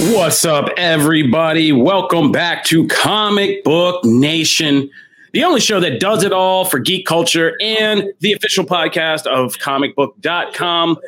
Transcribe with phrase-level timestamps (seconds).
[0.00, 1.72] What's up, everybody?
[1.72, 4.88] Welcome back to Comic Book Nation,
[5.34, 9.58] the only show that does it all for geek culture and the official podcast of
[9.58, 10.98] comicbook.com.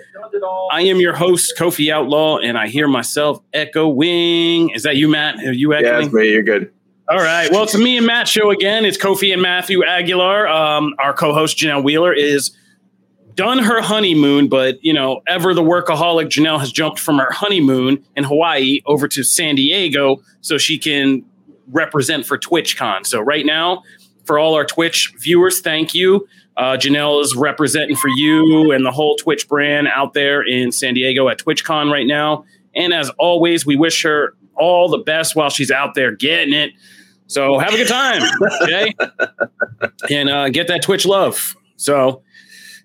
[0.71, 4.69] I am your host, Kofi Outlaw, and I hear myself echoing.
[4.75, 5.37] Is that you, Matt?
[5.37, 5.91] Are you echoing?
[5.91, 6.31] Yeah, that's me.
[6.31, 6.71] You're good.
[7.09, 7.51] All right.
[7.51, 8.85] Well, it's me and Matt show again.
[8.85, 10.47] It's Kofi and Matthew Aguilar.
[10.49, 12.51] Um, our co-host Janelle Wheeler is
[13.35, 18.05] done her honeymoon, but you know, ever the workaholic Janelle has jumped from her honeymoon
[18.17, 21.25] in Hawaii over to San Diego so she can
[21.69, 23.07] represent for TwitchCon.
[23.07, 23.83] So right now,
[24.25, 26.27] for all our Twitch viewers, thank you.
[26.57, 30.95] Uh, Janelle is representing for you and the whole Twitch brand out there in San
[30.95, 32.45] Diego at TwitchCon right now.
[32.75, 36.73] And as always, we wish her all the best while she's out there getting it.
[37.27, 38.23] So have a good time,
[38.63, 38.95] okay?
[40.11, 41.57] and uh, get that Twitch love.
[41.77, 42.23] So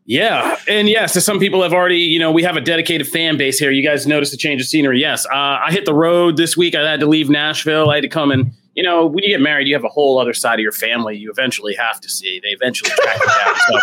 [0.07, 3.37] yeah, and yes, so some people have already, you know, we have a dedicated fan
[3.37, 3.69] base here.
[3.69, 4.99] You guys noticed the change of scenery.
[4.99, 6.75] Yes, uh, I hit the road this week.
[6.75, 7.89] I had to leave Nashville.
[7.89, 10.17] I had to come and, you know, when you get married, you have a whole
[10.19, 12.39] other side of your family you eventually have to see.
[12.41, 13.55] They eventually track you down.
[13.55, 13.79] So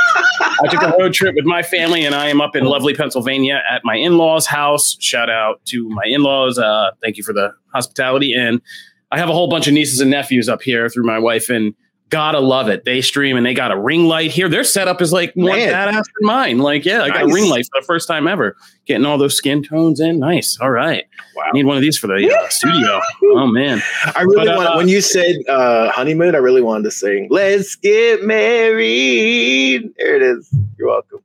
[0.63, 3.61] I took a road trip with my family, and I am up in lovely Pennsylvania
[3.71, 4.97] at my in-laws' house.
[5.01, 6.59] Shout out to my in-laws.
[6.59, 8.35] Uh, thank you for the hospitality.
[8.35, 8.63] And
[9.11, 11.75] I have a whole bunch of nieces and nephews up here through my wife and
[12.15, 12.85] gotta love it.
[12.85, 14.49] They stream and they got a ring light here.
[14.49, 15.73] Their setup is like more Man.
[15.73, 16.59] badass than mine.
[16.59, 18.57] Like, yeah, I got a ring light for the first time ever.
[18.87, 20.21] Getting all those skin tones in.
[20.21, 20.57] Nice.
[20.61, 21.05] All right.
[21.35, 21.51] Wow.
[21.53, 23.01] Need one of these for the uh, studio.
[23.33, 23.83] Oh man.
[24.15, 27.27] I really But, uh, want when you said uh, honeymoon, I really wanted to sing
[27.33, 30.49] "Let's Get Married." There it is.
[30.79, 31.19] You're welcome.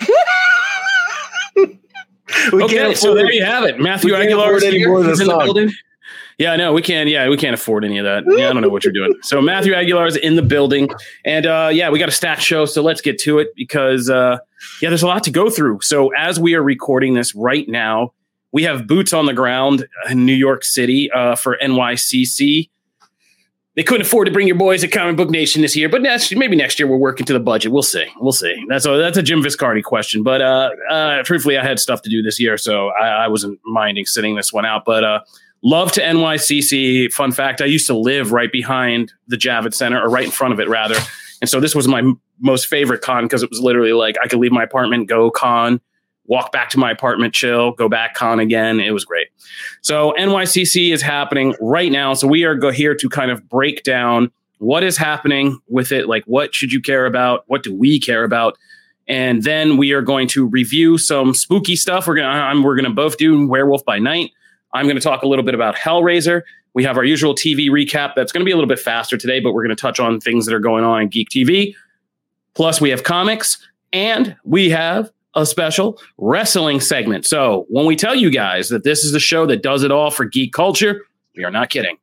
[2.52, 3.80] we okay, so there you have it.
[3.80, 4.88] Matthew Aguilar is here.
[4.88, 5.72] more of He's in the building.
[6.38, 7.08] Yeah, no, we can't.
[7.08, 8.22] Yeah, we can't afford any of that.
[8.28, 9.12] Yeah, I don't know what you're doing.
[9.22, 10.88] So Matthew Aguilar is in the building,
[11.24, 12.64] and uh, yeah, we got a stat show.
[12.64, 14.38] So let's get to it because uh,
[14.80, 15.80] yeah, there's a lot to go through.
[15.82, 18.12] So as we are recording this right now,
[18.52, 22.70] we have boots on the ground in New York City uh, for NYCC.
[23.74, 26.34] They couldn't afford to bring your boys to Comic Book Nation this year, but next,
[26.34, 27.70] maybe next year we're working to the budget.
[27.70, 28.06] We'll see.
[28.20, 28.64] We'll see.
[28.68, 30.24] That's a that's a Jim Viscardi question.
[30.24, 33.60] But uh, uh, truthfully, I had stuff to do this year, so I, I wasn't
[33.64, 34.84] minding sitting this one out.
[34.84, 35.20] But uh,
[35.62, 37.12] love to NYCC.
[37.12, 40.52] Fun fact: I used to live right behind the Javits Center, or right in front
[40.52, 40.96] of it, rather.
[41.40, 44.28] And so this was my m- most favorite con because it was literally like I
[44.28, 45.80] could leave my apartment, go con,
[46.24, 48.80] walk back to my apartment, chill, go back con again.
[48.80, 49.28] It was great.
[49.82, 52.14] So NYCC is happening right now.
[52.14, 56.08] So we are go here to kind of break down what is happening with it.
[56.08, 57.44] Like, what should you care about?
[57.46, 58.58] What do we care about?
[59.06, 62.06] And then we are going to review some spooky stuff.
[62.06, 64.32] We're gonna I'm, we're gonna both do Werewolf by Night.
[64.72, 66.42] I'm going to talk a little bit about Hellraiser.
[66.74, 68.14] We have our usual TV recap.
[68.14, 70.20] That's going to be a little bit faster today, but we're going to touch on
[70.20, 71.74] things that are going on in Geek TV.
[72.54, 73.58] Plus, we have comics
[73.92, 77.26] and we have a special wrestling segment.
[77.26, 80.10] So, when we tell you guys that this is the show that does it all
[80.10, 81.04] for geek culture,
[81.36, 81.96] we are not kidding.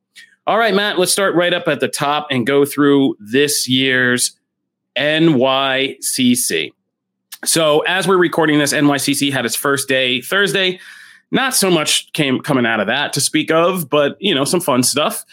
[0.46, 4.38] All right, Matt, let's start right up at the top and go through this year's
[4.96, 6.70] NYCC.
[7.44, 10.80] So, as we're recording this, NYCC had its first day Thursday.
[11.30, 14.60] Not so much came coming out of that to speak of, but you know, some
[14.60, 15.24] fun stuff.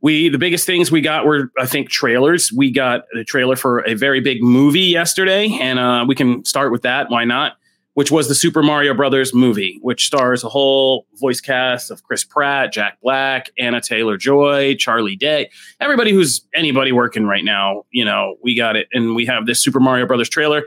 [0.00, 2.52] We the biggest things we got were I think trailers.
[2.52, 6.72] We got a trailer for a very big movie yesterday, and uh, we can start
[6.72, 7.10] with that.
[7.10, 7.54] Why not?
[7.94, 12.22] Which was the Super Mario Brothers movie, which stars a whole voice cast of Chris
[12.22, 15.50] Pratt, Jack Black, Anya Taylor Joy, Charlie Day,
[15.80, 17.84] everybody who's anybody working right now.
[17.90, 20.64] You know, we got it, and we have this Super Mario Brothers trailer,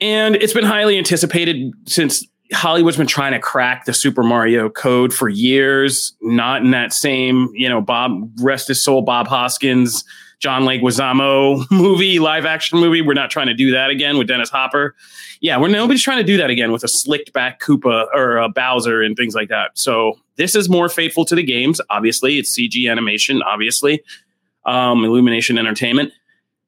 [0.00, 5.12] and it's been highly anticipated since Hollywood's been trying to crack the Super Mario code
[5.12, 10.04] for years, not in that same, you know, Bob, rest his soul, Bob Hoskins
[10.42, 13.00] John Leguizamo movie, live action movie.
[13.00, 14.96] We're not trying to do that again with Dennis Hopper.
[15.40, 18.48] Yeah, we're nobody's trying to do that again with a slicked back Koopa or a
[18.48, 19.78] Bowser and things like that.
[19.78, 21.80] So this is more faithful to the games.
[21.90, 23.40] Obviously, it's CG animation.
[23.42, 24.02] Obviously,
[24.66, 26.12] um, Illumination Entertainment.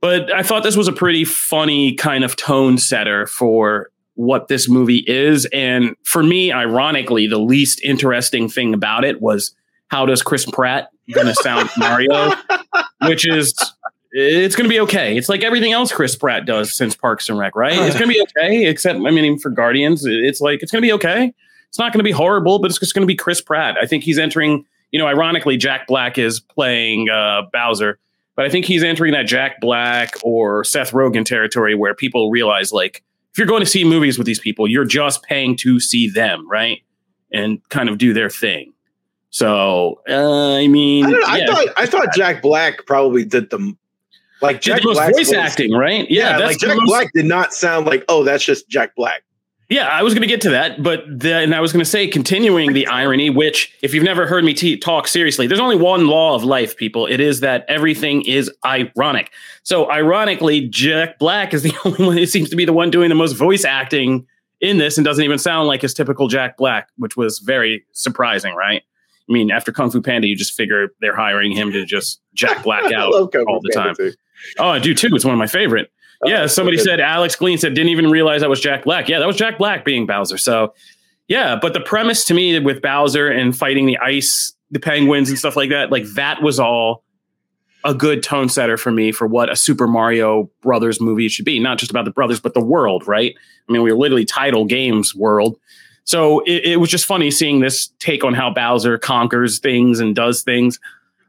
[0.01, 4.69] But I thought this was a pretty funny kind of tone setter for what this
[4.69, 5.47] movie is.
[5.53, 9.55] And for me, ironically, the least interesting thing about it was
[9.89, 12.33] how does Chris Pratt going to sound Mario,
[13.07, 13.55] which is
[14.17, 15.17] it's going to be okay.
[15.17, 17.77] It's like everything else Chris Pratt does since Parks and Rec, right?
[17.77, 18.67] It's going to be okay.
[18.67, 21.35] Except, I mean, even for Guardians, it's like it's going to be okay.
[21.69, 23.77] It's not going to be horrible, but it's just going to be Chris Pratt.
[23.81, 24.65] I think he's entering.
[24.93, 27.99] You know, ironically, Jack Black is playing uh, Bowser,
[28.37, 32.73] but I think he's entering that Jack Black or Seth Rogen territory where people realize,
[32.73, 33.03] like,
[33.35, 36.49] if you're going to see movies with these people, you're just paying to see them,
[36.49, 36.83] right?
[37.33, 38.73] And kind of do their thing.
[39.31, 41.25] So uh, I mean, I, yeah.
[41.27, 43.75] I, thought I thought Jack Black probably did the
[44.41, 46.09] like Jack Black voice, voice acting, right?
[46.09, 49.25] Yeah, yeah like Jack most, Black did not sound like oh that's just Jack Black.
[49.75, 52.07] Yeah, I was going to get to that, but then I was going to say,
[52.07, 56.07] continuing the irony, which, if you've never heard me t- talk seriously, there's only one
[56.07, 57.07] law of life, people.
[57.07, 59.33] It is that everything is ironic.
[59.65, 62.19] So, ironically, Jack Black is the only one.
[62.19, 64.29] It seems to be the one doing the most voice acting
[64.61, 68.55] in this, and doesn't even sound like his typical Jack Black, which was very surprising,
[68.55, 68.81] right?
[69.29, 72.63] I mean, after Kung Fu Panda, you just figure they're hiring him to just Jack
[72.63, 73.97] Black out all the time.
[73.97, 74.13] Too.
[74.57, 75.09] Oh, I do too.
[75.17, 75.91] It's one of my favorite.
[76.25, 79.09] Yeah, somebody said Alex Glean said didn't even realize that was Jack Black.
[79.09, 80.39] Yeah, that was Jack Black being Bowser.
[80.39, 80.75] So,
[81.29, 85.39] yeah, but the premise to me with Bowser and fighting the ice, the penguins and
[85.39, 87.05] stuff like that, like that was all
[87.85, 91.59] a good tone setter for me for what a Super Mario Brothers movie should be.
[91.59, 93.35] Not just about the brothers, but the world, right?
[93.69, 95.59] I mean, we are literally title games world.
[96.05, 100.15] So it, it, was just funny seeing this take on how Bowser conquers things and
[100.15, 100.79] does things.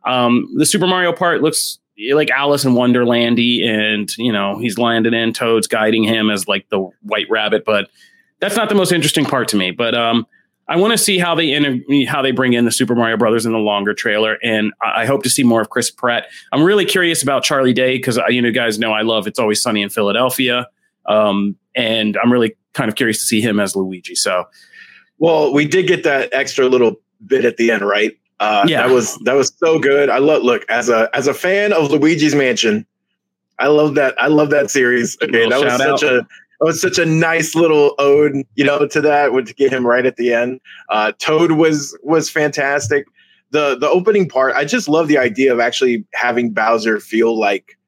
[0.06, 1.80] Um, the Super Mario part looks
[2.14, 5.34] like Alice in Wonderlandy, and you know he's landing in.
[5.34, 7.90] Toad's guiding him as like the White Rabbit, but
[8.40, 9.72] that's not the most interesting part to me.
[9.72, 10.28] But um,
[10.68, 13.46] I want to see how they inter- how they bring in the Super Mario Brothers
[13.46, 16.28] in the longer trailer, and I hope to see more of Chris Pratt.
[16.52, 19.40] I'm really curious about Charlie Day because uh, you know guys know I love It's
[19.40, 20.68] Always Sunny in Philadelphia,
[21.06, 24.16] um, and I'm really kind of curious to see him as Luigi.
[24.16, 24.46] So,
[25.18, 26.96] well, we did get that extra little
[27.26, 28.18] bit at the end, right?
[28.46, 30.08] Uh, yeah, that was that was so good.
[30.08, 32.86] I love look as a as a fan of Luigi's Mansion.
[33.58, 34.14] I love that.
[34.22, 35.18] I love that series.
[35.22, 36.04] Okay, that was such out.
[36.04, 36.28] a
[36.60, 39.34] that was such a nice little ode, you know, to that.
[39.34, 40.62] Would to get him right at the end.
[40.90, 43.08] Uh, Toad was was fantastic.
[43.50, 47.80] The the opening part, I just love the idea of actually having Bowser feel like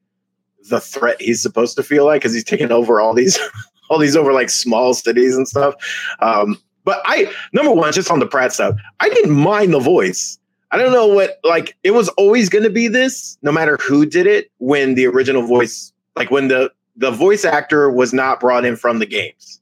[0.70, 3.38] the threat he's supposed to feel like because he's taking over all these
[3.90, 5.74] all these over like small cities and stuff.
[6.18, 10.36] Um, but I number one, just on the Pratt stuff, I didn't mind the voice.
[10.70, 14.04] I don't know what like it was always going to be this, no matter who
[14.04, 14.50] did it.
[14.58, 18.98] When the original voice, like when the the voice actor was not brought in from
[18.98, 19.60] the games,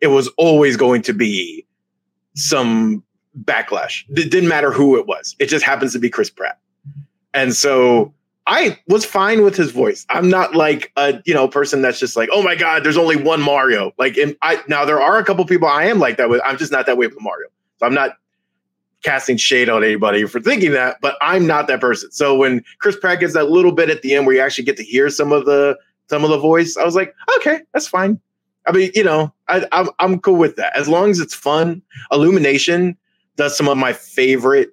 [0.00, 1.66] it was always going to be
[2.34, 3.02] some
[3.44, 4.04] backlash.
[4.10, 5.36] It didn't matter who it was.
[5.38, 6.58] It just happens to be Chris Pratt,
[7.32, 8.12] and so
[8.46, 10.04] I was fine with his voice.
[10.10, 13.16] I'm not like a you know person that's just like, oh my god, there's only
[13.16, 13.92] one Mario.
[13.96, 16.42] Like, and I now there are a couple people I am like that with.
[16.44, 17.48] I'm just not that way with Mario.
[17.78, 18.18] So I'm not
[19.02, 22.10] casting shade on anybody for thinking that, but I'm not that person.
[22.12, 24.76] So when Chris Pratt gets that little bit at the end where you actually get
[24.76, 25.76] to hear some of the
[26.08, 28.20] some of the voice, I was like, okay, that's fine.
[28.66, 31.82] I mean, you know, I, I'm I'm cool with that as long as it's fun.
[32.12, 32.96] Illumination
[33.36, 34.70] does some of my favorite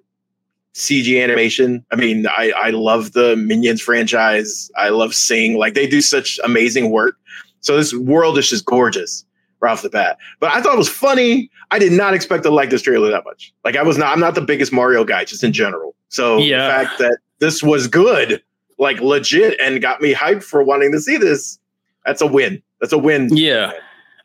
[0.74, 1.84] CG animation.
[1.90, 4.70] I mean, I, I love the Minions franchise.
[4.76, 5.56] I love Sing.
[5.56, 7.16] Like they do such amazing work.
[7.60, 9.24] So this world is just gorgeous
[9.60, 10.18] right off the bat.
[10.40, 11.50] But I thought it was funny.
[11.70, 13.52] I did not expect to like this trailer that much.
[13.64, 14.12] Like I was not.
[14.12, 15.94] I'm not the biggest Mario guy, just in general.
[16.08, 16.66] So yeah.
[16.66, 18.42] the fact that this was good,
[18.78, 21.58] like legit, and got me hyped for wanting to see this,
[22.04, 22.62] that's a win.
[22.80, 23.28] That's a win.
[23.34, 23.72] Yeah.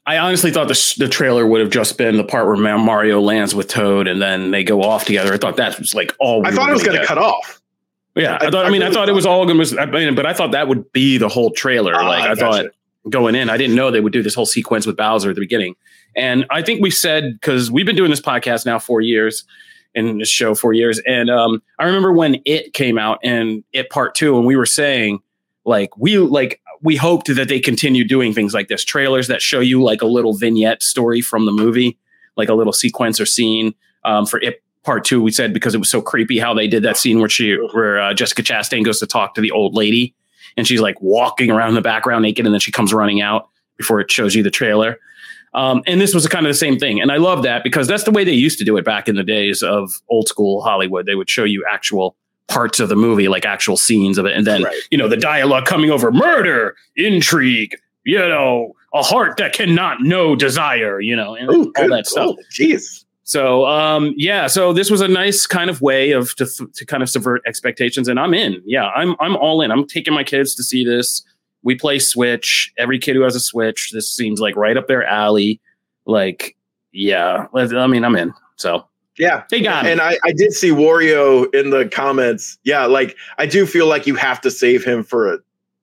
[0.05, 3.55] I honestly thought the, the trailer would have just been the part where Mario lands
[3.55, 5.33] with Toad and then they go off together.
[5.33, 6.41] I thought that was like all.
[6.41, 7.61] We I thought it was going to cut off.
[8.15, 8.65] Yeah, I, I thought.
[8.65, 9.79] I, I mean, I thought it was all going to.
[9.79, 11.95] I mean, but I thought that would be the whole trailer.
[11.95, 12.65] Uh, like I, thought
[13.09, 15.41] going in, I didn't know they would do this whole sequence with Bowser at the
[15.41, 15.75] beginning.
[16.15, 19.43] And I think we said because we've been doing this podcast now four years,
[19.95, 23.91] in this show four years, and um, I remember when it came out and it
[23.91, 25.19] part two, and we were saying
[25.65, 29.59] like we like we hoped that they continue doing things like this trailers that show
[29.59, 31.97] you like a little vignette story from the movie
[32.35, 33.73] like a little sequence or scene
[34.05, 36.83] um, for it part two we said because it was so creepy how they did
[36.83, 40.13] that scene where she where uh, jessica chastain goes to talk to the old lady
[40.57, 43.49] and she's like walking around in the background naked and then she comes running out
[43.77, 44.99] before it shows you the trailer
[45.53, 48.03] um, and this was kind of the same thing and i love that because that's
[48.03, 51.05] the way they used to do it back in the days of old school hollywood
[51.05, 52.15] they would show you actual
[52.47, 54.75] parts of the movie, like actual scenes of it, and then right.
[54.91, 60.35] you know the dialogue coming over murder, intrigue, you know, a heart that cannot know
[60.35, 62.35] desire, you know, and Ooh, all that stuff.
[62.51, 63.02] Jeez.
[63.23, 67.01] So um, yeah, so this was a nice kind of way of to, to kind
[67.01, 68.61] of subvert expectations, and I'm in.
[68.65, 69.71] Yeah, I'm I'm all in.
[69.71, 71.23] I'm taking my kids to see this.
[71.63, 72.71] We play Switch.
[72.77, 75.61] Every kid who has a Switch, this seems like right up their alley.
[76.05, 76.57] Like,
[76.91, 78.33] yeah, I mean, I'm in.
[78.57, 78.85] So
[79.17, 82.57] yeah, they got And I, I did see Wario in the comments.
[82.63, 85.37] Yeah, like I do feel like you have to save him for a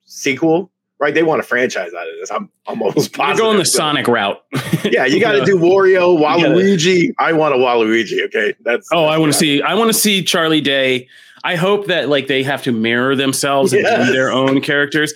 [0.04, 0.70] sequel
[1.00, 1.14] right?
[1.14, 2.30] They want a franchise out of this.
[2.30, 3.38] I'm, I'm almost positive.
[3.38, 4.40] You're going the Sonic route.
[4.85, 7.12] yeah, you got to do Wario, Waluigi.
[7.19, 8.25] I want a Waluigi.
[8.26, 8.88] Okay, that's.
[8.92, 9.62] Oh, that's I want to see.
[9.62, 11.09] I want to see Charlie Day.
[11.42, 13.87] I hope that like they have to mirror themselves yes.
[13.87, 15.14] and their own characters.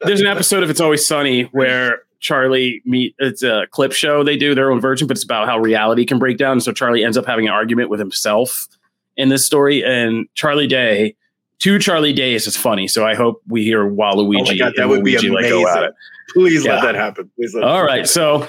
[0.00, 3.14] There's an episode of It's Always Sunny where Charlie meet.
[3.18, 6.18] It's a clip show they do their own version, but it's about how reality can
[6.18, 6.60] break down.
[6.60, 8.66] So Charlie ends up having an argument with himself
[9.18, 11.16] in this story, and Charlie Day
[11.62, 12.88] two Charlie Days is funny.
[12.88, 14.40] So I hope we hear Waluigi.
[14.40, 15.62] Oh my God, that would Luigi be amazing.
[15.62, 15.92] Like
[16.34, 16.74] Please yeah.
[16.74, 17.30] let that happen.
[17.38, 18.08] Let All right.
[18.08, 18.48] So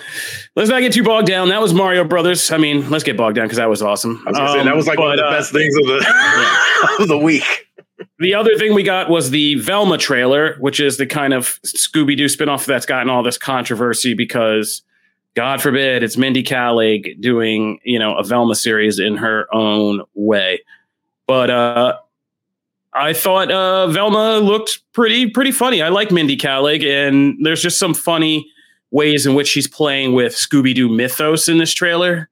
[0.55, 1.50] let's not get too bogged down.
[1.50, 2.51] That was Mario Brothers.
[2.51, 4.24] I mean, let's get bogged down because that was awesome.
[4.25, 6.03] Was um, say, that was like but, one of the uh, best things of the,
[6.03, 6.96] yeah.
[7.03, 7.67] of the week.
[8.20, 12.17] The other thing we got was the Velma trailer, which is the kind of Scooby
[12.17, 14.82] Doo spinoff that's gotten all this controversy because,
[15.36, 20.62] God forbid, it's Mindy Kaling doing you know a Velma series in her own way.
[21.27, 21.98] But uh,
[22.95, 25.81] I thought uh, Velma looked pretty pretty funny.
[25.81, 28.50] I like Mindy Kaling, and there's just some funny
[28.91, 32.29] ways in which she's playing with Scooby Doo mythos in this trailer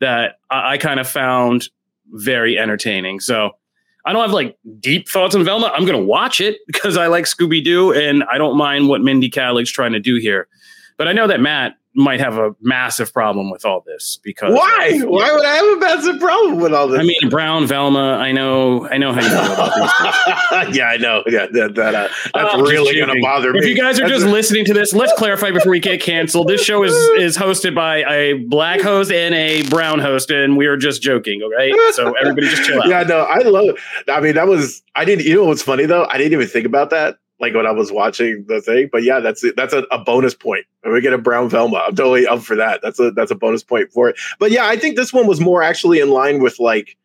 [0.00, 1.68] that I, I kind of found
[2.12, 3.18] very entertaining.
[3.20, 3.50] So
[4.06, 5.72] I don't have like deep thoughts on Velma.
[5.74, 9.30] I'm to watch it because I like Scooby Doo, and I don't mind what Mindy
[9.30, 10.46] Kaling's trying to do here.
[10.96, 14.98] But I know that Matt might have a massive problem with all this because why?
[15.04, 17.00] Why would I have a massive problem with all this?
[17.00, 18.14] I mean, Brown Velma.
[18.14, 18.88] I know.
[18.88, 20.76] I know how you feel about these.
[20.76, 21.22] yeah, I know.
[21.26, 23.60] Yeah, that, that uh, that's oh, really going to bother me.
[23.60, 26.00] If you guys are that's just a- listening to this, let's clarify before we get
[26.00, 26.48] canceled.
[26.48, 30.66] This show is is hosted by a black host and a brown host, and we
[30.66, 31.42] are just joking.
[31.42, 32.88] Okay, so everybody just chill out.
[32.88, 33.68] Yeah, no, I love.
[33.68, 33.76] It.
[34.08, 34.82] I mean, that was.
[34.96, 35.24] I didn't.
[35.26, 36.06] You know what's funny though?
[36.10, 38.88] I didn't even think about that like when I was watching the thing.
[38.90, 40.64] But yeah, that's that's a, a bonus point.
[40.82, 42.80] When we get a brown Velma, I'm totally up for that.
[42.82, 44.16] That's a that's a bonus point for it.
[44.38, 46.96] But yeah, I think this one was more actually in line with like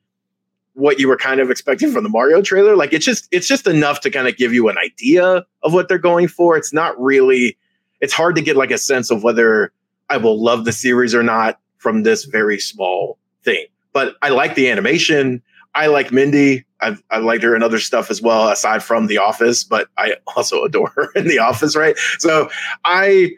[0.73, 2.75] what you were kind of expecting from the Mario trailer.
[2.75, 5.89] Like it's just it's just enough to kind of give you an idea of what
[5.89, 6.55] they're going for.
[6.55, 7.57] It's not really
[7.99, 9.73] it's hard to get like a sense of whether
[10.09, 13.65] I will love the series or not from this very small thing.
[13.91, 15.41] But I like the animation.
[15.75, 16.65] I like Mindy.
[16.81, 20.15] I've I liked her in other stuff as well, aside from The Office, but I
[20.35, 21.97] also adore her in The Office, right?
[22.17, 22.49] So
[22.85, 23.31] I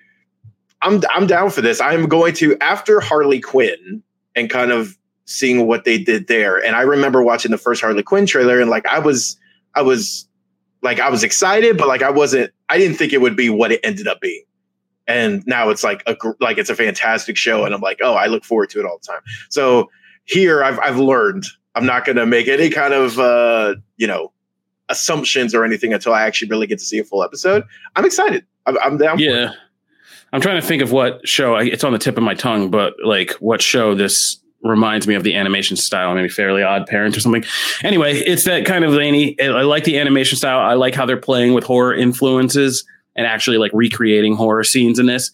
[0.82, 1.82] I'm I'm down for this.
[1.82, 4.02] I'm going to after Harley Quinn
[4.36, 6.64] and kind of seeing what they did there.
[6.64, 9.38] And I remember watching the first Harley Quinn trailer and like I was
[9.76, 10.28] I was
[10.82, 13.72] like I was excited, but like I wasn't I didn't think it would be what
[13.72, 14.44] it ended up being.
[15.08, 18.28] And now it's like a like it's a fantastic show and I'm like, "Oh, I
[18.28, 19.90] look forward to it all the time." So
[20.26, 24.32] here I've I've learned I'm not going to make any kind of uh, you know
[24.90, 27.64] assumptions or anything until I actually really get to see a full episode.
[27.96, 28.46] I'm excited.
[28.66, 29.20] I'm, I'm down.
[29.20, 29.54] Yeah,
[30.34, 31.56] I'm trying to think of what show.
[31.56, 35.24] It's on the tip of my tongue, but like what show this reminds me of
[35.24, 37.44] the animation style, maybe Fairly Odd Parent or something.
[37.84, 39.40] Anyway, it's that kind of zany.
[39.42, 40.60] I like the animation style.
[40.60, 42.86] I like how they're playing with horror influences
[43.16, 45.32] and actually like recreating horror scenes in this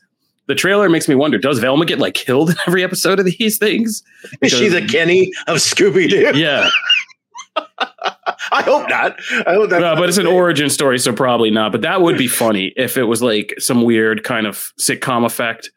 [0.48, 3.58] the trailer makes me wonder: Does Velma get like killed in every episode of these
[3.58, 4.04] things?
[4.40, 6.38] Because, Is she the Kenny of Scooby Doo?
[6.38, 6.70] Yeah.
[8.52, 9.18] I hope not.
[9.46, 9.98] I hope that.
[9.98, 11.72] but it's an origin story, so probably not.
[11.72, 15.72] But that would be funny if it was like some weird kind of sitcom effect.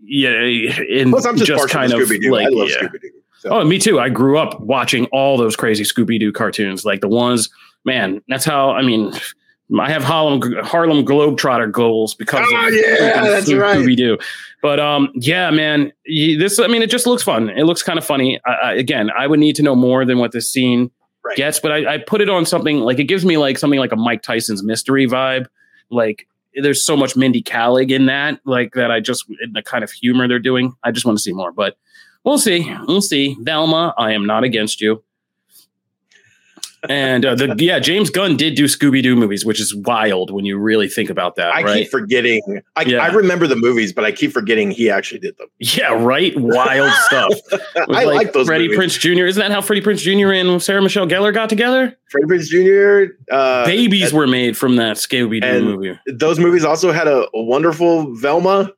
[0.00, 2.76] Yeah, in Plus, I'm just, just kind of like I love yeah.
[2.76, 3.10] Scooby-Doo.
[3.38, 3.50] So.
[3.50, 4.00] Oh, me too.
[4.00, 7.50] I grew up watching all those crazy Scooby Doo cartoons, like the ones.
[7.84, 8.70] Man, that's how.
[8.70, 9.12] I mean,
[9.78, 13.78] I have Harlem Harlem Globetrotter goals because oh, of yeah, that's right.
[13.78, 14.18] Scooby Doo.
[14.62, 17.50] But um, yeah, man, this I mean, it just looks fun.
[17.50, 18.40] It looks kind of funny.
[18.46, 20.90] I, again, I would need to know more than what this scene
[21.24, 21.36] right.
[21.36, 23.92] gets, but I, I put it on something like it gives me like something like
[23.92, 25.46] a Mike Tyson's mystery vibe.
[25.90, 28.90] Like there's so much Mindy Kaling in that, like that.
[28.90, 30.74] I just in the kind of humor they're doing.
[30.82, 31.76] I just want to see more, but
[32.24, 32.74] we'll see.
[32.86, 33.36] We'll see.
[33.40, 35.04] Velma, I am not against you
[36.88, 40.44] and uh, the yeah, James Gunn did do Scooby Doo movies, which is wild when
[40.44, 41.54] you really think about that.
[41.54, 41.78] I right?
[41.78, 42.62] keep forgetting.
[42.76, 42.98] I, yeah.
[42.98, 45.48] I, remember the movies, but I keep forgetting he actually did them.
[45.58, 46.32] Yeah, right.
[46.36, 47.32] Wild stuff.
[47.74, 48.46] I like, like those.
[48.46, 48.96] Freddie movies.
[48.96, 49.26] Prinze Jr.
[49.26, 50.32] Isn't that how Freddie Prinze Jr.
[50.32, 51.96] and Sarah Michelle Gellar got together?
[52.10, 53.14] Freddie Prinze Jr.
[53.32, 55.98] Uh, Babies and, were made from that Scooby Doo movie.
[56.06, 58.70] Those movies also had a, a wonderful Velma.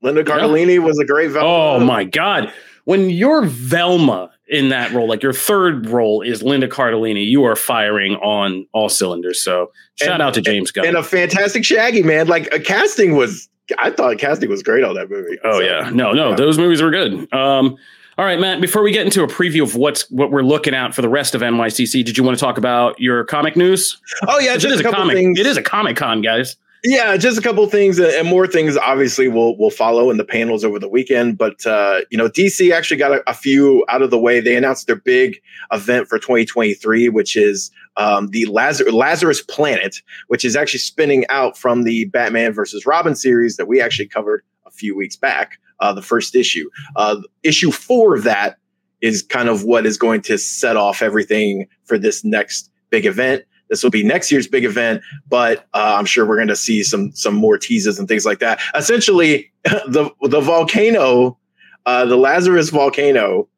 [0.00, 0.78] Linda Cardellini yeah.
[0.80, 1.48] was a great Velma.
[1.48, 2.52] Oh my god!
[2.84, 5.08] When you're Velma in that role.
[5.08, 7.26] Like your third role is Linda Cardellini.
[7.26, 9.42] You are firing on all cylinders.
[9.42, 10.86] So shout and, out to James Gunn.
[10.86, 12.28] And a fantastic Shaggy, man.
[12.28, 15.38] Like a casting was I thought casting was great on that movie.
[15.42, 15.90] Oh so, yeah.
[15.90, 16.36] No, no, yeah.
[16.36, 17.32] those movies were good.
[17.32, 17.76] Um
[18.18, 20.94] all right, Matt, before we get into a preview of what's what we're looking at
[20.94, 23.98] for the rest of NYCC, did you want to talk about your comic news?
[24.28, 25.16] Oh yeah, just it is a, a comic.
[25.16, 25.38] Things.
[25.38, 26.56] It is a Comic Con, guys.
[26.84, 30.64] Yeah, just a couple things and more things obviously will will follow in the panels
[30.64, 31.38] over the weekend.
[31.38, 34.40] But uh, you know, DC actually got a, a, few out of the way.
[34.40, 40.44] They announced their big event for 2023, which is um, the Lazar- Lazarus Planet, which
[40.44, 44.70] is actually spinning out from the Batman versus Robin series that we actually covered a
[44.72, 45.60] few weeks back.
[45.78, 48.56] Uh, the first issue, uh, issue four of that
[49.00, 53.44] is kind of what is going to set off everything for this next big event.
[53.72, 55.00] This will be next year's big event,
[55.30, 58.38] but uh, I'm sure we're going to see some some more teases and things like
[58.40, 58.60] that.
[58.74, 61.38] Essentially, the the volcano,
[61.86, 63.48] uh, the Lazarus volcano,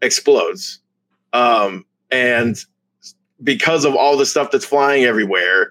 [0.00, 0.80] explodes,
[1.34, 2.64] um, and
[3.44, 5.68] because of all the stuff that's flying everywhere,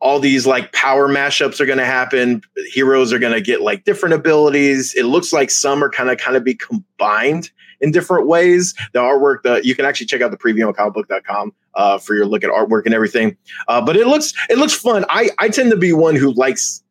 [0.00, 2.42] all these like power mashups are going to happen.
[2.72, 4.92] Heroes are going to get like different abilities.
[4.96, 8.74] It looks like some are kind of kind of be combined in different ways.
[8.92, 12.26] The artwork, that you can actually check out the preview on comicbook.com uh, for your
[12.26, 13.36] look at artwork and everything.
[13.68, 15.04] Uh, but it looks it looks fun.
[15.08, 16.82] I I tend to be one who likes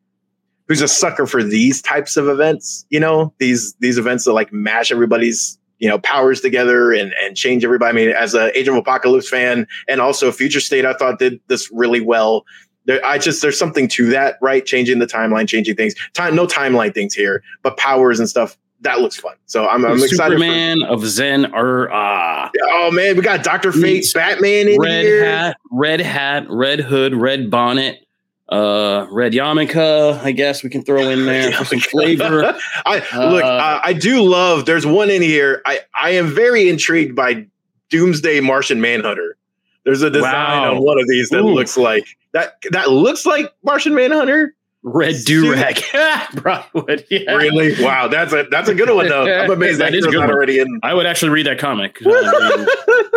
[0.68, 2.86] who's a sucker for these types of events.
[2.90, 7.36] You know, these these events that like mash everybody's you know powers together and and
[7.36, 7.90] change everybody.
[7.90, 11.40] I mean, as a Age of Apocalypse fan and also Future State, I thought did
[11.48, 12.44] this really well.
[12.86, 14.64] There, I just there's something to that, right?
[14.64, 15.94] Changing the timeline, changing things.
[16.14, 19.34] Time, no timeline things here, but powers and stuff that looks fun.
[19.46, 20.16] So I'm, I'm excited.
[20.16, 22.50] Superman of Zen or ah.
[22.62, 25.24] Oh man, we got Doctor Fate, Batman in red here.
[25.24, 28.06] hat, red hat, red hood, red bonnet,
[28.48, 30.18] uh, red yarmulke.
[30.22, 32.56] I guess we can throw in there for some flavor.
[32.86, 34.66] I uh, look, uh, I do love.
[34.66, 35.62] There's one in here.
[35.66, 37.46] I I am very intrigued by
[37.90, 39.36] Doomsday Martian Manhunter.
[39.84, 40.74] There's a design wow.
[40.74, 41.54] on one of these that Ooh.
[41.54, 42.54] looks like that.
[42.70, 45.82] That looks like Martian Manhunter Red do rag,
[46.34, 47.04] Broadwood.
[47.10, 47.32] Yeah.
[47.32, 47.74] Really?
[47.84, 49.30] Wow, that's a that's a good one though.
[49.30, 50.80] I'm amazed that, that is good already in.
[50.82, 51.98] I would actually read that comic.
[52.04, 52.66] Uh,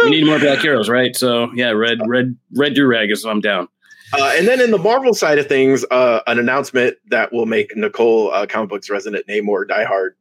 [0.04, 1.16] we need more black heroes, right?
[1.16, 3.70] So yeah, red red red do rag is I'm down.
[4.12, 7.76] Uh, and then in the Marvel side of things, uh, an announcement that will make
[7.76, 10.12] Nicole, uh, comic books resident Namor diehard,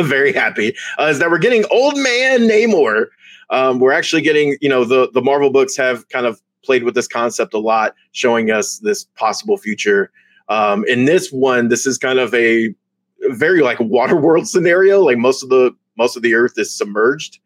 [0.06, 3.06] very happy uh, is that we're getting old man Namor.
[3.50, 6.94] Um, we're actually getting, you know, the the Marvel books have kind of played with
[6.94, 10.10] this concept a lot, showing us this possible future
[10.52, 12.74] um, in this one, this is kind of a
[13.30, 15.00] very like water world scenario.
[15.00, 17.38] Like most of the most of the Earth is submerged,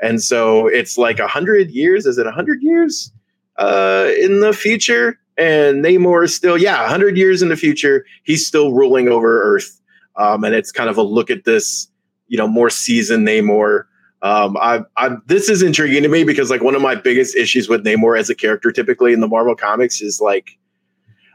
[0.00, 2.04] and so it's like a hundred years.
[2.04, 3.12] Is it a hundred years
[3.58, 5.18] uh, in the future?
[5.36, 8.04] And Namor is still, yeah, a hundred years in the future.
[8.24, 9.80] He's still ruling over Earth,
[10.16, 11.86] um, and it's kind of a look at this,
[12.26, 13.84] you know, more seasoned Namor.
[14.20, 17.68] Um, I, I, this is intriguing to me because like one of my biggest issues
[17.68, 20.58] with Namor as a character, typically in the Marvel comics, is like,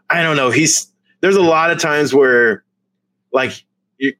[0.10, 0.93] I don't know, he's
[1.24, 2.66] there's a lot of times where
[3.32, 3.64] like
[3.98, 4.14] you,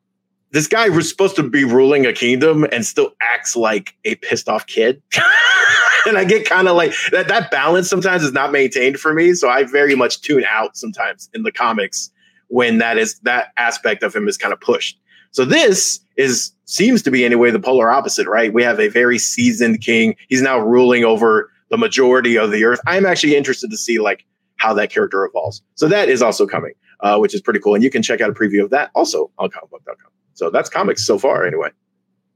[0.52, 4.48] this guy was supposed to be ruling a kingdom and still acts like a pissed
[4.48, 5.02] off kid.
[6.06, 9.34] and I get kind of like that that balance sometimes is not maintained for me.
[9.34, 12.10] So I very much tune out sometimes in the comics
[12.48, 14.98] when that is that aspect of him is kind of pushed.
[15.32, 18.54] So this is seems to be anyway the polar opposite, right?
[18.54, 20.16] We have a very seasoned king.
[20.30, 22.80] He's now ruling over the majority of the earth.
[22.88, 25.62] I'm actually interested to see like how that character evolves.
[25.76, 26.72] So that is also coming
[27.04, 27.76] uh, which is pretty cool.
[27.76, 30.12] And you can check out a preview of that also on comicbook.com.
[30.34, 31.70] So that's comics so far, anyway.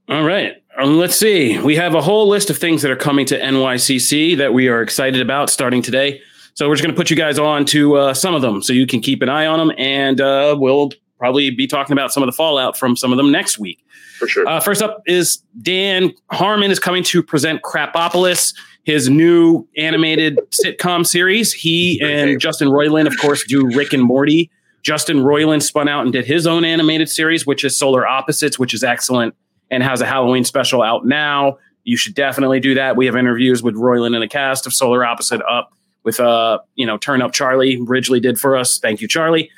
[0.10, 0.62] All right.
[0.78, 1.58] Um, let's see.
[1.60, 4.82] We have a whole list of things that are coming to NYCC that we are
[4.82, 6.22] excited about starting today.
[6.54, 8.74] So we're just going to put you guys on to uh, some of them so
[8.74, 9.76] you can keep an eye on them.
[9.78, 13.32] And uh, we'll probably be talking about some of the fallout from some of them
[13.32, 13.84] next week.
[14.18, 14.48] For sure.
[14.48, 21.06] Uh, first up is Dan Harmon is coming to present Krapopolis, his new animated sitcom
[21.06, 21.54] series.
[21.54, 24.50] He and Justin Roiland, of course, do Rick and Morty.
[24.88, 28.74] Justin Roiland spun out and did his own animated series, which is Solar Opposites, which
[28.74, 29.36] is excellent
[29.70, 31.58] and has a Halloween special out now.
[31.84, 32.96] You should definitely do that.
[32.96, 35.74] We have interviews with Roiland and the cast of Solar Opposite up
[36.06, 38.80] with uh, you know, Turn Up Charlie Ridgely did for us.
[38.80, 39.52] Thank you, Charlie.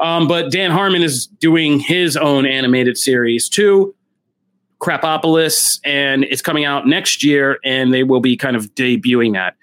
[0.00, 3.94] Um, but Dan Harmon is doing his own animated series too.
[4.80, 9.54] Krapopolis, and it's coming out next year, and they will be kind of debuting that.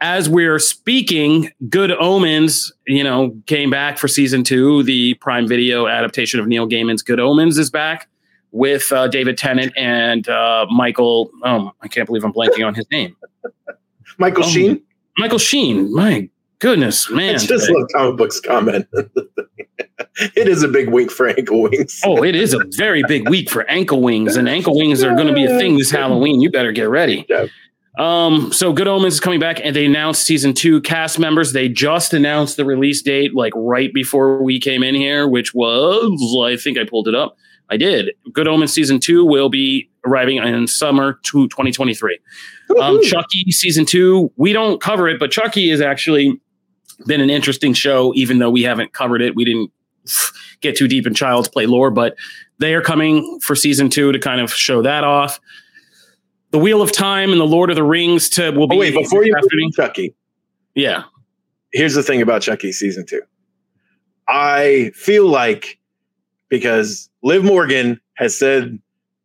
[0.00, 4.82] As we're speaking, Good Omens, you know, came back for season two.
[4.82, 8.08] The Prime Video adaptation of Neil Gaiman's Good Omens is back
[8.52, 11.30] with uh, David Tennant and uh, Michael.
[11.44, 13.16] Oh, I can't believe I'm blanking on his name.
[14.18, 14.82] Michael oh, Sheen.
[15.18, 15.94] Michael Sheen.
[15.94, 16.28] My
[16.58, 17.34] goodness, man!
[17.34, 18.86] I just love comic books comment.
[20.18, 22.00] it is a big week for ankle wings.
[22.04, 25.28] oh, it is a very big week for ankle wings, and ankle wings are going
[25.28, 26.40] to be a thing this Halloween.
[26.40, 27.26] You better get ready.
[27.28, 27.46] Yeah.
[27.96, 31.52] Um, so Good Omens is coming back, and they announced season two cast members.
[31.52, 36.36] They just announced the release date, like right before we came in here, which was
[36.44, 37.36] I think I pulled it up.
[37.70, 38.10] I did.
[38.32, 42.18] Good Omens season two will be arriving in summer to 2023.
[42.80, 46.40] Um, Chucky season two, we don't cover it, but Chucky has actually
[47.06, 49.34] been an interesting show, even though we haven't covered it.
[49.34, 49.72] We didn't
[50.60, 52.16] get too deep in Child's Play lore, but
[52.58, 55.40] they are coming for season two to kind of show that off.
[56.56, 58.76] The Wheel of Time and the Lord of the Rings to will oh, be.
[58.76, 59.70] Oh, wait, before you happening.
[59.72, 60.14] Chucky.
[60.74, 61.02] Yeah.
[61.70, 63.20] Here's the thing about Chucky season two.
[64.26, 65.78] I feel like
[66.48, 68.78] because Liv Morgan has said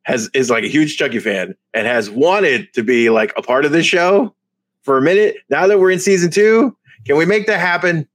[0.04, 3.64] has is like a huge Chucky fan and has wanted to be like a part
[3.64, 4.36] of this show
[4.82, 5.38] for a minute.
[5.50, 8.10] Now that we're in season two, can we make that happen?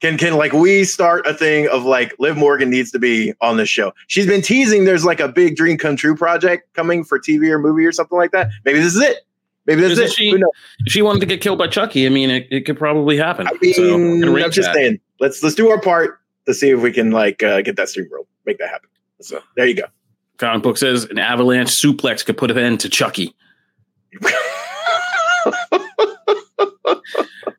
[0.00, 3.58] Can can like we start a thing of like Liv Morgan needs to be on
[3.58, 3.92] this show?
[4.06, 7.58] She's been teasing there's like a big dream come true project coming for TV or
[7.58, 8.48] movie or something like that.
[8.64, 9.26] Maybe this is it.
[9.66, 10.12] Maybe this is it.
[10.12, 13.18] She, if she wanted to get killed by Chucky, I mean, it, it could probably
[13.18, 13.46] happen.
[13.46, 14.74] I mean, so, I'm just that.
[14.74, 17.90] saying, let's let's do our part to see if we can like uh, get that
[17.90, 18.88] stream world, make that happen.
[19.20, 19.84] So there you go.
[20.38, 23.34] Comic book says an avalanche suplex could put an end to Chucky.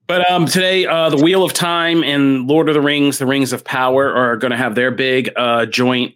[0.08, 3.54] but um, today, uh, the Wheel of Time and Lord of the Rings, the Rings
[3.54, 6.16] of Power, are going to have their big uh, joint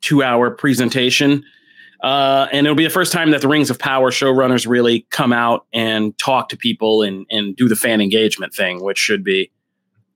[0.00, 1.44] two-hour presentation.
[2.02, 5.32] Uh, and it'll be the first time that the Rings of Power showrunners really come
[5.32, 9.50] out and talk to people and and do the fan engagement thing, which should be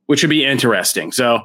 [0.06, 1.12] which should be interesting.
[1.12, 1.40] So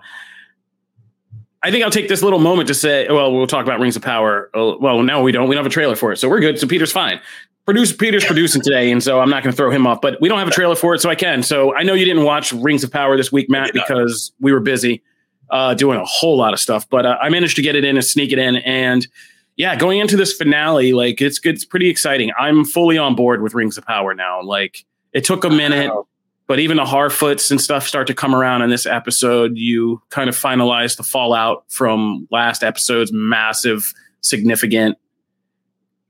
[1.63, 4.01] I think I'll take this little moment to say, well, we'll talk about Rings of
[4.01, 4.49] Power.
[4.53, 5.47] Uh, well, no, we don't.
[5.47, 6.59] We don't have a trailer for it, so we're good.
[6.59, 7.21] So Peter's fine.
[7.65, 10.01] Producer Peter's producing today, and so I'm not going to throw him off.
[10.01, 11.43] But we don't have a trailer for it, so I can.
[11.43, 14.59] So I know you didn't watch Rings of Power this week, Matt, because we were
[14.59, 15.01] busy
[15.49, 16.89] uh, doing a whole lot of stuff.
[16.89, 19.07] But uh, I managed to get it in and sneak it in, and
[19.55, 22.31] yeah, going into this finale, like it's it's pretty exciting.
[22.37, 24.41] I'm fully on board with Rings of Power now.
[24.43, 25.89] Like it took a minute.
[25.89, 26.07] Wow.
[26.45, 29.57] But even the Harfoots and stuff start to come around in this episode.
[29.57, 34.97] You kind of finalize the fallout from last episode's massive, significant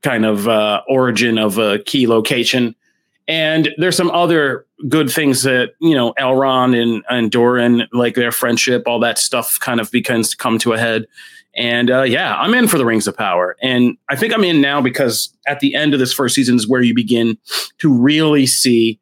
[0.04, 2.76] kind of uh, origin of a key location.
[3.26, 8.30] And there's some other good things that, you know, Elrond and, and Durin, like their
[8.30, 11.06] friendship, all that stuff kind of begins to come to a head.
[11.56, 13.56] And uh, yeah, I'm in for the Rings of Power.
[13.62, 16.68] And I think I'm in now because at the end of this first season is
[16.68, 17.38] where you begin
[17.78, 19.00] to really see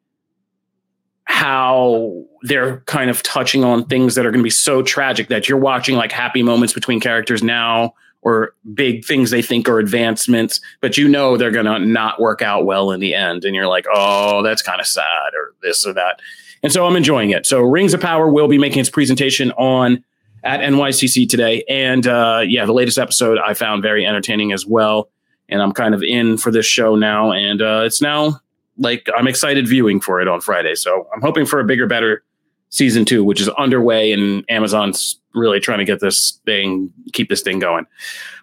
[1.25, 5.49] how they're kind of touching on things that are going to be so tragic that
[5.49, 10.61] you're watching like happy moments between characters now or big things they think are advancements,
[10.81, 13.43] but you know they're going to not work out well in the end.
[13.43, 16.21] And you're like, oh, that's kind of sad or this or that.
[16.63, 17.45] And so I'm enjoying it.
[17.45, 20.03] So Rings of Power will be making its presentation on
[20.43, 21.63] at NYCC today.
[21.69, 25.09] And uh, yeah, the latest episode I found very entertaining as well.
[25.49, 27.33] And I'm kind of in for this show now.
[27.33, 28.39] And uh, it's now
[28.77, 30.75] like I'm excited viewing for it on Friday.
[30.75, 32.23] So I'm hoping for a bigger, better
[32.69, 37.41] season two, which is underway, and Amazon's really trying to get this thing, keep this
[37.41, 37.85] thing going.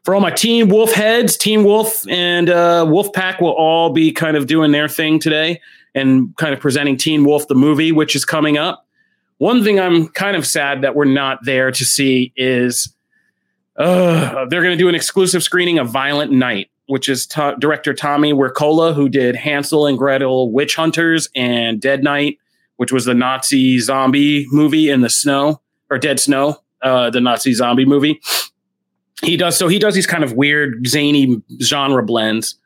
[0.05, 4.13] For all my Teen Wolf heads, Teen Wolf and uh, Wolf Pack will all be
[4.13, 5.61] kind of doing their thing today
[5.95, 8.87] and kind of presenting Teen Wolf the movie, which is coming up.
[9.39, 12.95] One thing I'm kind of sad that we're not there to see is
[13.77, 17.95] uh, they're going to do an exclusive screening of Violent Night which is t- director
[17.95, 22.39] Tommy Wirkola, who did Hansel and Gretel Witch Hunters and Dead Night,
[22.79, 27.55] which was the Nazi zombie movie in the snow or Dead Snow, uh, the Nazi
[27.55, 28.21] zombie movie.
[29.23, 29.69] He does so.
[29.69, 32.57] He does these kind of weird, zany genre blends.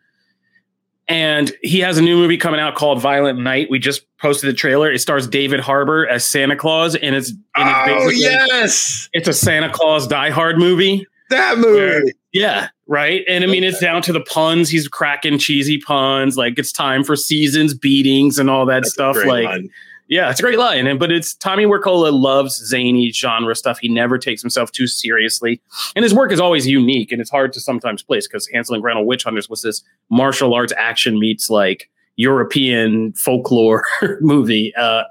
[1.07, 3.68] And he has a new movie coming out called Violent Night.
[3.68, 4.90] We just posted the trailer.
[4.90, 9.35] It stars David Harbour as Santa Claus, and it's, and it's oh yes, it's a
[9.35, 11.07] Santa Claus Die Hard movie.
[11.29, 13.22] That movie, where, yeah, right?
[13.29, 14.70] And I mean, it's down to the puns.
[14.70, 16.38] He's cracking cheesy puns.
[16.38, 19.16] Like it's time for seasons, beatings, and all that That's stuff.
[19.27, 19.70] Like, line.
[20.09, 20.87] Yeah, it's a great line.
[20.87, 23.79] And but it's Tommy Wirkola loves zany genre stuff.
[23.79, 25.61] He never takes himself too seriously,
[25.97, 27.11] and his work is always unique.
[27.11, 30.55] And it's hard to sometimes place because Hansel and Gretel Witch Hunters was this martial
[30.55, 33.85] arts action meets like European folklore
[34.21, 34.75] movie.
[34.77, 35.05] Uh,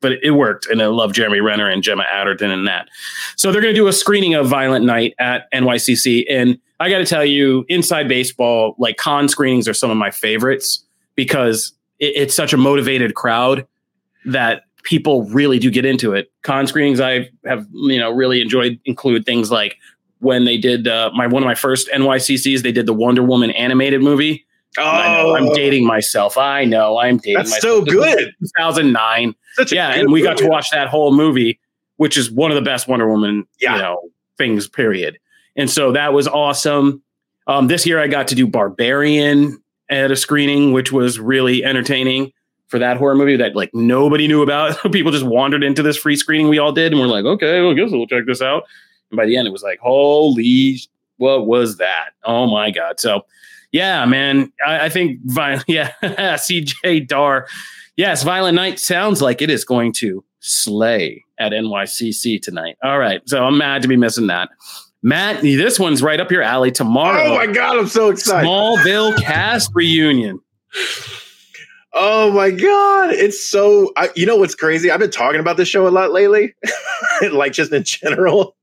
[0.00, 0.66] but it worked.
[0.66, 2.88] And I love Jeremy Renner and Gemma Arterton in that.
[3.36, 6.24] So they're going to do a screening of Violent Night at NYCC.
[6.28, 10.10] And I got to tell you, inside baseball, like con screenings are some of my
[10.10, 13.66] favorites because it, it's such a motivated crowd
[14.24, 16.30] that people really do get into it.
[16.42, 19.76] Con screenings I have, you know, really enjoyed include things like
[20.18, 23.50] when they did uh, my one of my first NYCCs, they did the Wonder Woman
[23.52, 24.46] animated movie.
[24.78, 26.38] Oh, I'm dating myself.
[26.38, 27.34] I know I'm dating.
[27.34, 27.84] That's myself.
[27.88, 28.32] so good.
[28.56, 29.34] 2009.
[29.70, 31.60] yeah, and we got to watch that whole movie,
[31.96, 33.74] which is one of the best Wonder Woman, yeah.
[33.76, 34.00] you know,
[34.38, 34.68] things.
[34.68, 35.18] Period.
[35.56, 37.02] And so that was awesome.
[37.46, 42.32] Um, this year I got to do Barbarian at a screening, which was really entertaining
[42.72, 44.80] for that horror movie that like nobody knew about.
[44.92, 47.72] People just wandered into this free screening we all did, and we're like, okay, well,
[47.72, 48.64] I guess we'll check this out.
[49.10, 50.80] And by the end, it was like, holy,
[51.18, 52.12] what was that?
[52.24, 52.98] Oh my god!
[52.98, 53.26] So,
[53.72, 55.20] yeah, man, I, I think,
[55.68, 57.46] yeah, CJ Dar,
[57.96, 62.78] yes, Violent Night sounds like it is going to slay at NYCC tonight.
[62.82, 64.48] All right, so I'm mad to be missing that.
[65.02, 67.22] Matt, this one's right up your alley tomorrow.
[67.22, 68.48] Oh my god, I'm so excited!
[68.48, 70.40] Smallville cast reunion.
[71.94, 73.92] Oh my god, it's so.
[73.98, 74.90] I, you know what's crazy?
[74.90, 76.54] I've been talking about this show a lot lately,
[77.32, 78.56] like just in general.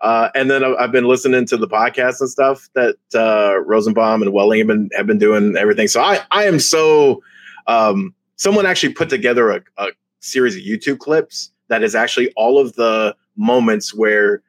[0.00, 4.32] Uh, and then I've been listening to the podcast and stuff that uh, Rosenbaum and
[4.32, 5.88] Welling have been, have been doing everything.
[5.88, 7.22] So I I am so.
[7.66, 9.88] Um, someone actually put together a, a
[10.20, 14.42] series of YouTube clips that is actually all of the moments where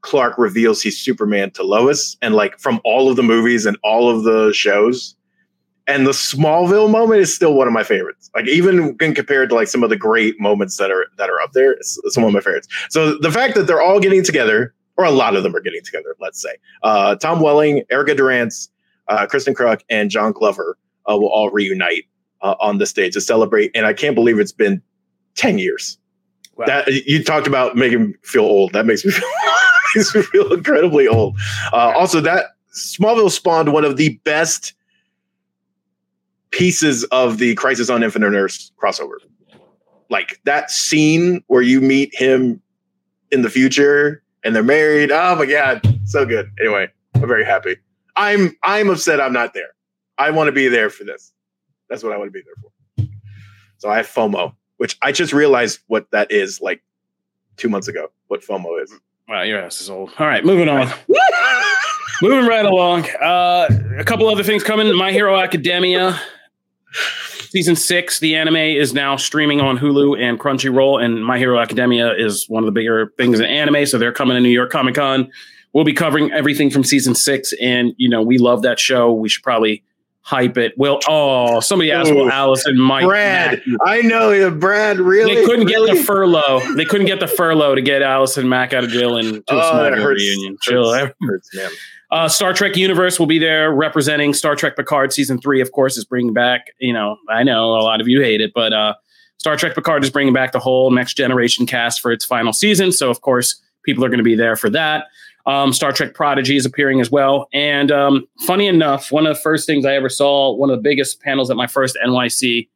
[0.00, 4.08] Clark reveals he's Superman to Lois, and like from all of the movies and all
[4.08, 5.16] of the shows
[5.88, 8.30] and the Smallville moment is still one of my favorites.
[8.34, 11.40] Like even when compared to like some of the great moments that are that are
[11.40, 12.68] up there, it's, it's one of my favorites.
[12.90, 15.82] So the fact that they're all getting together, or a lot of them are getting
[15.82, 18.68] together, let's say, uh, Tom Welling, Erica Durance,
[19.08, 20.78] uh, Kristin Kreuk, and John Glover
[21.10, 22.04] uh, will all reunite
[22.42, 23.70] uh, on the stage to celebrate.
[23.74, 24.82] And I can't believe it's been
[25.34, 25.98] ten years.
[26.56, 26.66] Wow.
[26.66, 28.74] That you talked about making me feel old.
[28.74, 29.28] That makes me feel,
[29.96, 31.38] makes me feel incredibly old.
[31.72, 34.74] Uh, also, that Smallville spawned one of the best
[36.50, 39.16] pieces of the Crisis on Infinite Earths crossover.
[40.10, 42.62] Like that scene where you meet him
[43.30, 45.10] in the future and they're married.
[45.12, 46.50] Oh my god, so good.
[46.58, 47.76] Anyway, I'm very happy.
[48.16, 49.74] I'm I'm upset I'm not there.
[50.16, 51.32] I want to be there for this.
[51.88, 52.70] That's what I want to be there for.
[53.78, 56.82] So I have FOMO, which I just realized what that is like
[57.56, 58.10] two months ago.
[58.26, 58.92] What FOMO is.
[59.28, 60.10] Wow, your ass is old.
[60.18, 60.90] All right, moving on.
[62.22, 63.08] moving right along.
[63.10, 64.92] Uh, a couple other things coming.
[64.96, 66.18] My Hero Academia
[66.92, 72.14] season six, the anime is now streaming on Hulu and Crunchyroll, and My Hero Academia
[72.14, 73.86] is one of the bigger things in anime.
[73.86, 75.30] So they're coming to New York Comic Con.
[75.72, 79.12] We'll be covering everything from season six, and you know we love that show.
[79.12, 79.82] We should probably
[80.22, 80.74] hype it.
[80.76, 84.98] Well, oh, somebody asked, "Well, Allison Mike, Brad, I know you, Brad.
[84.98, 85.34] Really?
[85.34, 85.88] They couldn't really?
[85.88, 86.60] get the furlough.
[86.74, 89.90] They couldn't get the furlough to get Allison Mack out of jail and to a
[89.90, 90.56] oh, reunion.
[90.62, 91.70] Chill, hurts, man.
[92.10, 95.60] Uh, Star Trek Universe will be there representing Star Trek Picard season three.
[95.60, 96.72] Of course, is bringing back.
[96.78, 98.94] You know, I know a lot of you hate it, but uh,
[99.36, 102.92] Star Trek Picard is bringing back the whole next generation cast for its final season.
[102.92, 105.06] So, of course, people are going to be there for that.
[105.44, 107.48] Um, Star Trek Prodigy is appearing as well.
[107.52, 110.82] And um, funny enough, one of the first things I ever saw, one of the
[110.82, 112.68] biggest panels at my first NYC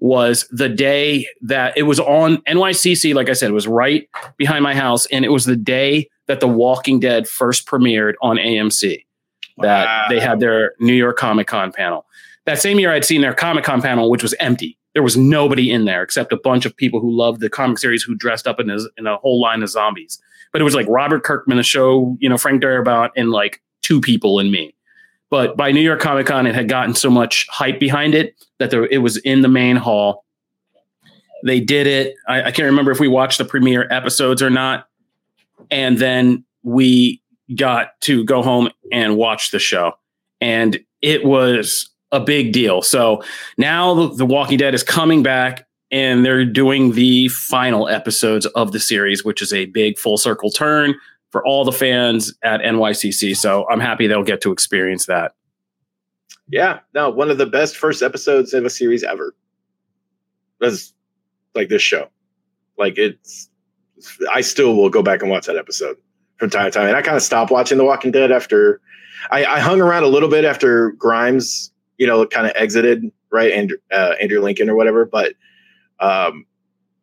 [0.00, 3.14] was the day that it was on NYCC.
[3.14, 6.38] Like I said, it was right behind my house, and it was the day that
[6.38, 9.04] The Walking Dead first premiered on AMC.
[9.58, 10.06] That wow.
[10.08, 12.06] they had their New York Comic Con panel.
[12.46, 14.78] That same year, I'd seen their Comic Con panel, which was empty.
[14.94, 18.04] There was nobody in there except a bunch of people who loved the comic series
[18.04, 20.20] who dressed up in a, in a whole line of zombies.
[20.52, 24.00] But it was like Robert Kirkman, the show, you know, Frank Darabont, and like two
[24.00, 24.72] people and me.
[25.30, 28.70] But by New York Comic Con, it had gotten so much hype behind it that
[28.70, 30.24] there, it was in the main hall.
[31.44, 32.14] They did it.
[32.28, 34.86] I, I can't remember if we watched the premiere episodes or not,
[35.70, 37.22] and then we
[37.54, 39.92] got to go home and watch the show.
[40.40, 42.82] And it was a big deal.
[42.82, 43.22] So
[43.56, 48.80] now the walking dead is coming back and they're doing the final episodes of the
[48.80, 50.94] series which is a big full circle turn
[51.30, 55.32] for all the fans at nycc so i'm happy they'll get to experience that.
[56.48, 59.34] Yeah no one of the best first episodes of a series ever.
[60.60, 60.92] Was
[61.54, 62.08] like this show.
[62.78, 63.49] Like it's
[64.32, 65.96] I still will go back and watch that episode
[66.36, 66.88] from time to time.
[66.88, 68.80] And I kind of stopped watching The Walking Dead after
[69.30, 73.52] I, I, hung around a little bit after Grimes, you know, kind of exited, right?
[73.52, 75.04] And uh, Andrew Lincoln or whatever.
[75.04, 75.34] But
[76.00, 76.46] um,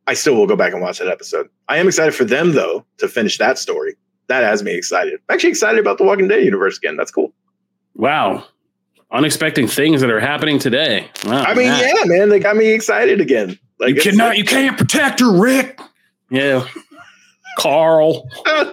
[0.07, 1.47] I still will go back and watch that episode.
[1.67, 3.95] I am excited for them though to finish that story.
[4.27, 5.13] That has me excited.
[5.13, 6.97] I'm actually excited about the Walking Dead universe again.
[6.97, 7.33] That's cool.
[7.95, 8.45] Wow.
[9.11, 11.09] Unexpected things that are happening today.
[11.25, 13.57] Wow, I mean, yeah, man, they got me excited again.
[13.79, 15.79] Like you cannot, like, you can't protect her, Rick.
[16.29, 16.67] Yeah.
[17.57, 18.29] Carl.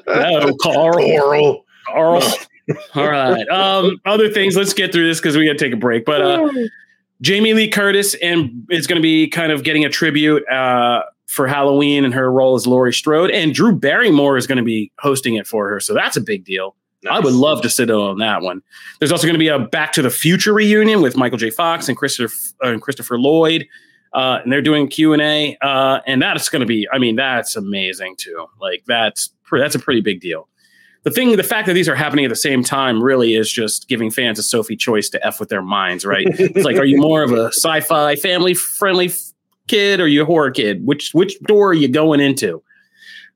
[0.07, 0.95] No, Carl.
[1.19, 1.65] Carl.
[1.87, 2.23] Carl.
[2.95, 3.49] All right.
[3.49, 4.57] Um, other things.
[4.57, 6.05] Let's get through this because we got to take a break.
[6.05, 6.51] But uh,
[7.21, 11.47] Jamie Lee Curtis and is going to be kind of getting a tribute uh, for
[11.47, 15.35] Halloween and her role as Laurie Strode, and Drew Barrymore is going to be hosting
[15.35, 15.81] it for her.
[15.81, 16.77] So that's a big deal.
[17.03, 17.17] Nice.
[17.17, 18.63] I would love to sit on that one.
[18.99, 21.51] There's also going to be a Back to the Future reunion with Michael J.
[21.51, 23.67] Fox and Christopher uh, and Christopher Lloyd
[24.15, 26.89] uh, and they're doing Q and A, uh, and that's going to be.
[26.93, 28.47] I mean, that's amazing too.
[28.61, 30.49] Like that's that's a pretty big deal.
[31.03, 33.89] the thing, the fact that these are happening at the same time really is just
[33.89, 36.27] giving fans a Sophie choice to f with their minds, right?
[36.39, 39.13] it's like, are you more of a sci-fi, family-friendly
[39.67, 40.87] kid, or you a horror kid?
[40.87, 42.63] Which which door are you going into?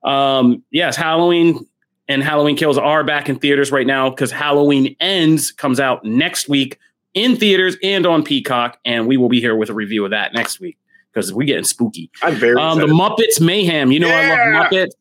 [0.04, 1.66] Um, yes, Halloween
[2.06, 6.48] and Halloween Kills are back in theaters right now because Halloween Ends comes out next
[6.48, 6.78] week
[7.18, 10.32] in theaters and on Peacock, and we will be here with a review of that
[10.32, 10.78] next week
[11.12, 12.10] because we're getting spooky.
[12.22, 13.90] I'm very um, the Muppets Mayhem.
[13.90, 14.36] You know yeah!
[14.52, 14.92] I love Muppets.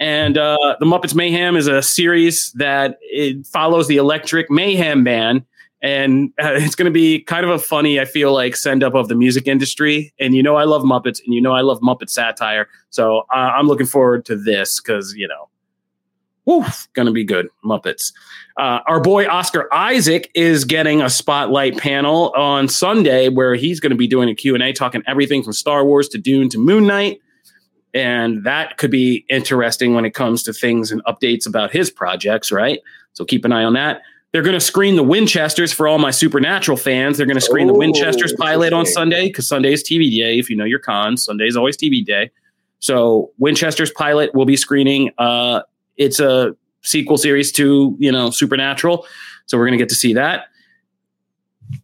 [0.00, 5.44] And uh, the Muppets Mayhem is a series that it follows the Electric Mayhem Band,
[5.82, 8.94] and uh, it's going to be kind of a funny, I feel like, send up
[8.94, 10.14] of the music industry.
[10.20, 12.68] And you know, I love Muppets, and you know, I love Muppet satire.
[12.90, 15.48] So uh, I'm looking forward to this because you know,
[16.44, 17.48] woof, gonna be good.
[17.64, 18.12] Muppets.
[18.58, 23.92] Uh, our boy Oscar Isaac is getting a spotlight panel on Sunday where he's going
[23.92, 27.20] to be doing a Q&A talking everything from Star Wars to Dune to Moon Knight.
[27.94, 32.50] And that could be interesting when it comes to things and updates about his projects,
[32.50, 32.80] right?
[33.12, 34.02] So keep an eye on that.
[34.32, 37.16] They're going to screen the Winchesters for all my Supernatural fans.
[37.16, 40.38] They're going to screen oh, the Winchesters pilot on Sunday because Sunday is TV day.
[40.38, 42.30] If you know your cons, Sunday is always TV day.
[42.80, 45.10] So Winchester's pilot will be screening.
[45.16, 45.62] Uh,
[45.96, 49.06] it's a sequel series to you know Supernatural,
[49.46, 50.46] so we're going to get to see that.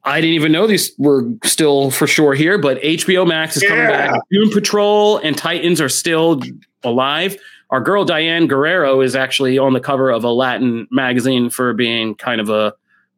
[0.04, 3.68] I didn't even know these were still for sure here, but HBO Max is yeah.
[3.68, 4.20] coming back.
[4.30, 6.40] Doom Patrol and Titans are still
[6.82, 7.36] alive.
[7.70, 12.14] Our girl Diane Guerrero is actually on the cover of a Latin magazine for being
[12.14, 12.74] kind of a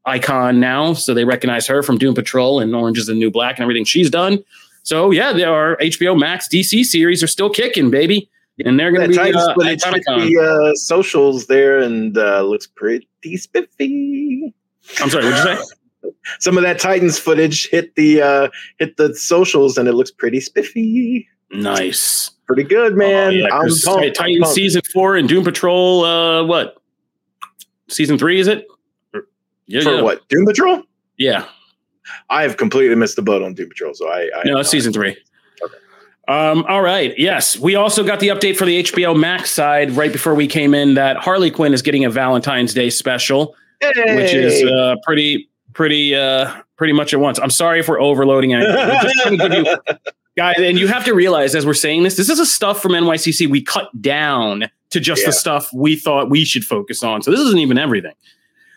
[0.07, 0.93] icon now.
[0.93, 3.85] So they recognize her from Doom Patrol and Orange is the New Black and everything
[3.85, 4.43] she's done.
[4.83, 8.31] So yeah, there are HBO Max DC series are still kicking, baby.
[8.65, 14.55] And they're going to be uh, the uh, socials there and uh, looks pretty spiffy.
[15.01, 15.63] I'm sorry, what'd you say?
[16.41, 20.41] some of that Titans footage hit the uh, hit the socials, and it looks pretty
[20.41, 21.29] spiffy.
[21.51, 23.43] Nice, pretty good, man.
[23.53, 26.05] Oh, yeah, Titans season four and Doom Patrol.
[26.05, 26.77] Uh, what
[27.89, 28.67] season three is it?
[29.67, 30.03] Yeah, For yeah.
[30.03, 30.83] what Doom Patrol?
[31.19, 31.47] Yeah,
[32.31, 34.93] I have completely missed the boat on Doom Patrol, so I, I no, it's season
[34.93, 35.17] three.
[36.29, 37.15] Um, all right.
[37.17, 40.75] Yes, we also got the update for the HBO Max side right before we came
[40.75, 44.17] in that Harley Quinn is getting a Valentine's Day special, hey.
[44.17, 47.39] which is uh, pretty pretty uh pretty much at once.
[47.39, 48.75] I'm sorry if we're overloading anything.
[48.75, 49.97] We're just trying to give you
[50.37, 52.93] guys, and you have to realize as we're saying this, this is a stuff from
[52.93, 55.29] NYCC we cut down to just yeah.
[55.29, 57.23] the stuff we thought we should focus on.
[57.23, 58.15] So this isn't even everything.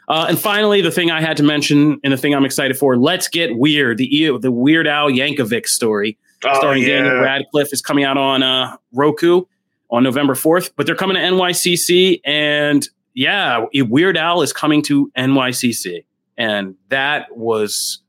[0.07, 2.97] Uh, and finally, the thing I had to mention and the thing I'm excited for,
[2.97, 3.97] let's get weird.
[3.97, 7.01] The the Weird Al Yankovic story oh, starring yeah.
[7.01, 9.43] Daniel Radcliffe is coming out on uh, Roku
[9.91, 15.11] on November 4th, but they're coming to NYCC and yeah, Weird Al is coming to
[15.17, 16.05] NYCC.
[16.37, 18.01] And that was,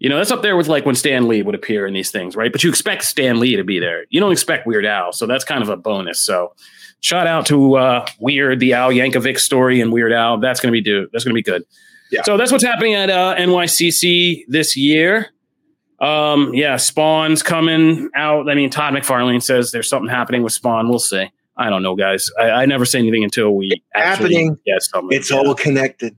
[0.00, 2.34] you know, that's up there with like when Stan Lee would appear in these things,
[2.34, 2.50] right?
[2.50, 4.06] But you expect Stan Lee to be there.
[4.10, 5.12] You don't expect Weird Al.
[5.12, 6.18] So that's kind of a bonus.
[6.18, 6.54] So
[7.00, 10.38] shout out to uh, Weird, the Al Yankovic story and Weird Al.
[10.38, 11.08] That's going to be do.
[11.12, 11.64] That's going to be good.
[12.10, 12.22] Yeah.
[12.24, 15.30] So that's what's happening at uh, NYCC this year.
[16.00, 18.48] Um, yeah, Spawn's coming out.
[18.48, 20.88] I mean, Todd McFarlane says there's something happening with Spawn.
[20.88, 21.30] We'll see.
[21.56, 22.30] I don't know, guys.
[22.38, 24.58] I, I never say anything until we it's happening.
[24.78, 25.16] Something.
[25.16, 25.36] It's yeah.
[25.36, 26.16] all connected.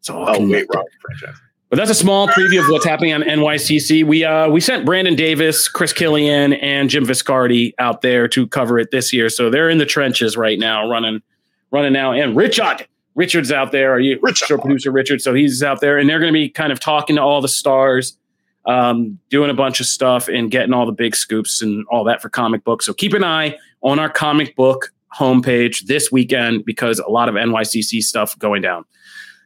[0.00, 1.40] So oh wait, wrong franchise.
[1.70, 4.04] But that's a small preview of what's happening on NYCC.
[4.04, 8.78] We uh, we sent Brandon Davis, Chris Killian, and Jim Viscardi out there to cover
[8.78, 9.30] it this year.
[9.30, 11.22] So they're in the trenches right now, running
[11.70, 12.12] running now.
[12.12, 13.92] And Richard, Richard's out there.
[13.92, 14.48] Are you Richard.
[14.48, 15.22] show producer Richard?
[15.22, 17.48] So he's out there, and they're going to be kind of talking to all the
[17.48, 18.18] stars,
[18.66, 22.22] um, doing a bunch of stuff, and getting all the big scoops and all that
[22.22, 22.86] for comic books.
[22.86, 27.34] So keep an eye on our comic book homepage this weekend because a lot of
[27.34, 28.84] NYCC stuff going down.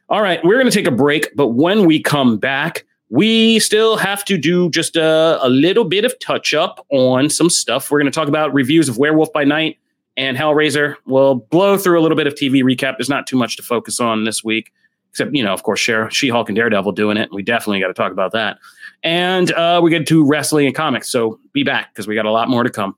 [0.09, 3.97] All right, we're going to take a break, but when we come back, we still
[3.97, 7.89] have to do just a, a little bit of touch up on some stuff.
[7.89, 9.77] We're going to talk about reviews of Werewolf by Night
[10.15, 10.95] and Hellraiser.
[11.05, 12.97] We'll blow through a little bit of TV recap.
[12.97, 14.71] There's not too much to focus on this week,
[15.11, 17.29] except, you know, of course, She Hulk and Daredevil doing it.
[17.31, 18.59] We definitely got to talk about that.
[19.07, 21.07] And uh, we get to wrestling and comics.
[21.07, 22.97] So be back because we got a lot more to come.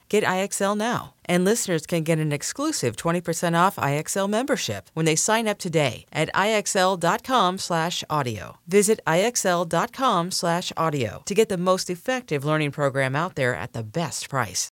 [0.11, 1.13] Get IXL now.
[1.23, 6.05] And listeners can get an exclusive 20% off IXL membership when they sign up today
[6.11, 8.57] at IXL.com/audio.
[8.67, 14.67] Visit IXL.com/audio to get the most effective learning program out there at the best price.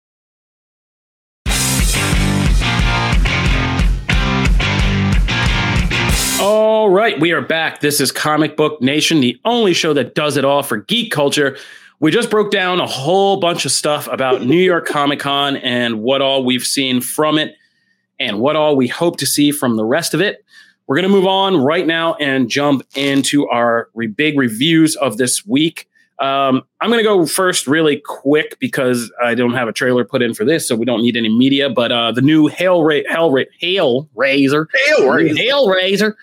[6.40, 7.80] All right, we are back.
[7.80, 11.56] This is Comic Book Nation, the only show that does it all for geek culture.
[12.04, 16.02] We just broke down a whole bunch of stuff about New York Comic Con and
[16.02, 17.56] what all we've seen from it
[18.20, 20.44] and what all we hope to see from the rest of it.
[20.86, 25.16] We're going to move on right now and jump into our re- big reviews of
[25.16, 25.88] this week.
[26.18, 30.20] Um, I'm going to go first really quick because I don't have a trailer put
[30.20, 31.70] in for this, so we don't need any media.
[31.70, 35.38] But uh, the new Hail Ra- Hell Ra- Hail Razor, Hellraiser.
[35.38, 36.14] Hellraiser,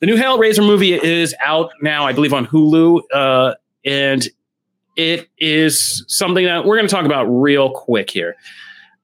[0.00, 4.26] the new Hellraiser movie is out now, I believe, on Hulu, uh, and
[4.96, 8.36] it is something that we're going to talk about real quick here.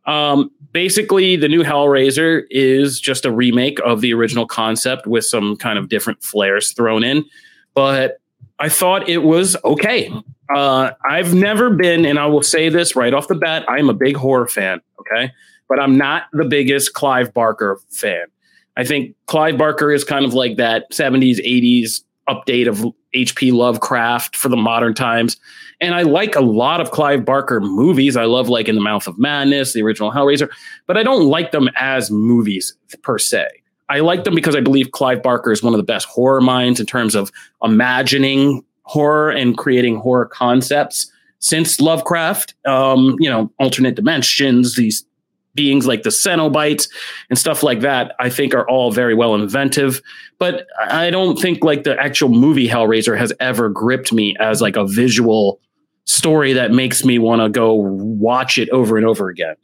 [0.07, 5.57] Um, basically, the new Hellraiser is just a remake of the original concept with some
[5.57, 7.25] kind of different flares thrown in.
[7.75, 8.19] But
[8.59, 10.13] I thought it was okay.
[10.55, 13.95] Uh, I've never been, and I will say this right off the bat, I'm a
[13.95, 15.33] big horror fan, okay?
[15.69, 18.27] But I'm not the biggest Clive Barker fan.
[18.77, 23.53] I think Clive Barker is kind of like that 70s, 80s update of H.P.
[23.53, 25.37] Lovecraft for the modern times.
[25.81, 28.17] And I like a lot of Clive Barker movies.
[28.17, 30.49] I love like In the Mouth of Madness, the original Hellraiser,
[30.87, 33.49] but I don't like them as movies per se.
[33.89, 36.81] I like them because I believe Clive Barker is one of the best horror minds
[36.81, 37.31] in terms of
[37.63, 42.55] imagining horror and creating horror concepts since Lovecraft.
[42.65, 45.05] Um, you know, alternate dimensions, these
[45.55, 46.89] beings like the Cenobites
[47.31, 50.01] and stuff like that, I think are all very well inventive.
[50.39, 54.77] But I don't think like the actual movie Hellraiser has ever gripped me as like
[54.77, 55.61] a visual
[56.05, 59.55] story that makes me want to go watch it over and over again.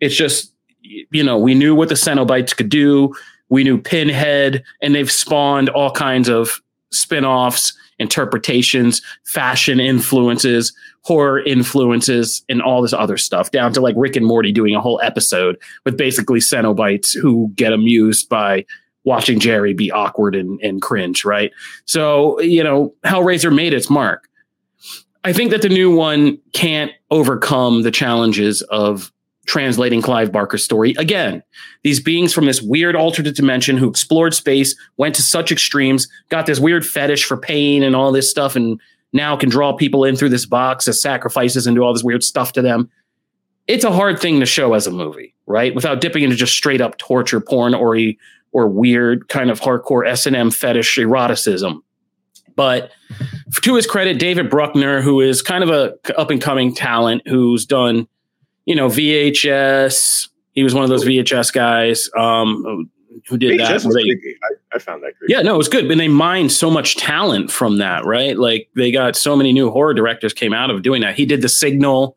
[0.00, 3.14] It's just, you know, we knew what the Cenobites could do.
[3.50, 6.60] We knew Pinhead, and they've spawned all kinds of
[6.90, 10.72] spin offs, interpretations, fashion influences,
[11.08, 14.80] horror influences, and all this other stuff, down to like Rick and Morty doing a
[14.80, 15.56] whole episode
[15.86, 18.66] with basically Cenobites who get amused by
[19.04, 21.50] watching Jerry be awkward and, and cringe, right?
[21.86, 24.28] So, you know, Hellraiser made its mark.
[25.24, 29.10] I think that the new one can't overcome the challenges of
[29.46, 30.94] translating Clive Barker's story.
[30.98, 31.42] Again,
[31.84, 36.44] these beings from this weird alternate dimension who explored space, went to such extremes, got
[36.44, 38.78] this weird fetish for pain and all this stuff, and
[39.12, 42.22] now can draw people in through this box as sacrifices and do all this weird
[42.22, 42.90] stuff to them.
[43.66, 45.74] It's a hard thing to show as a movie, right?
[45.74, 47.96] Without dipping into just straight up torture porn or
[48.52, 51.82] or weird kind of hardcore S and M fetish eroticism.
[52.56, 52.90] But
[53.62, 57.66] to his credit, David Bruckner, who is kind of a up and coming talent, who's
[57.66, 58.08] done
[58.68, 60.28] you know, VHS.
[60.52, 62.90] He was one of those VHS guys um,
[63.28, 63.92] who did VHS that.
[63.94, 65.32] They, I, I, found that creepy.
[65.32, 65.90] Yeah, no, it was good.
[65.90, 68.36] And they mined so much talent from that, right?
[68.36, 71.14] Like they got so many new horror directors came out of doing that.
[71.14, 72.16] He did The Signal,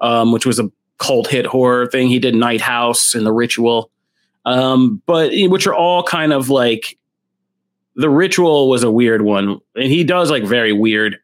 [0.00, 2.08] um, which was a cult hit horror thing.
[2.08, 3.90] He did Night House and The Ritual,
[4.44, 6.98] um, but which are all kind of like
[7.96, 11.18] The Ritual was a weird one, and he does like very weird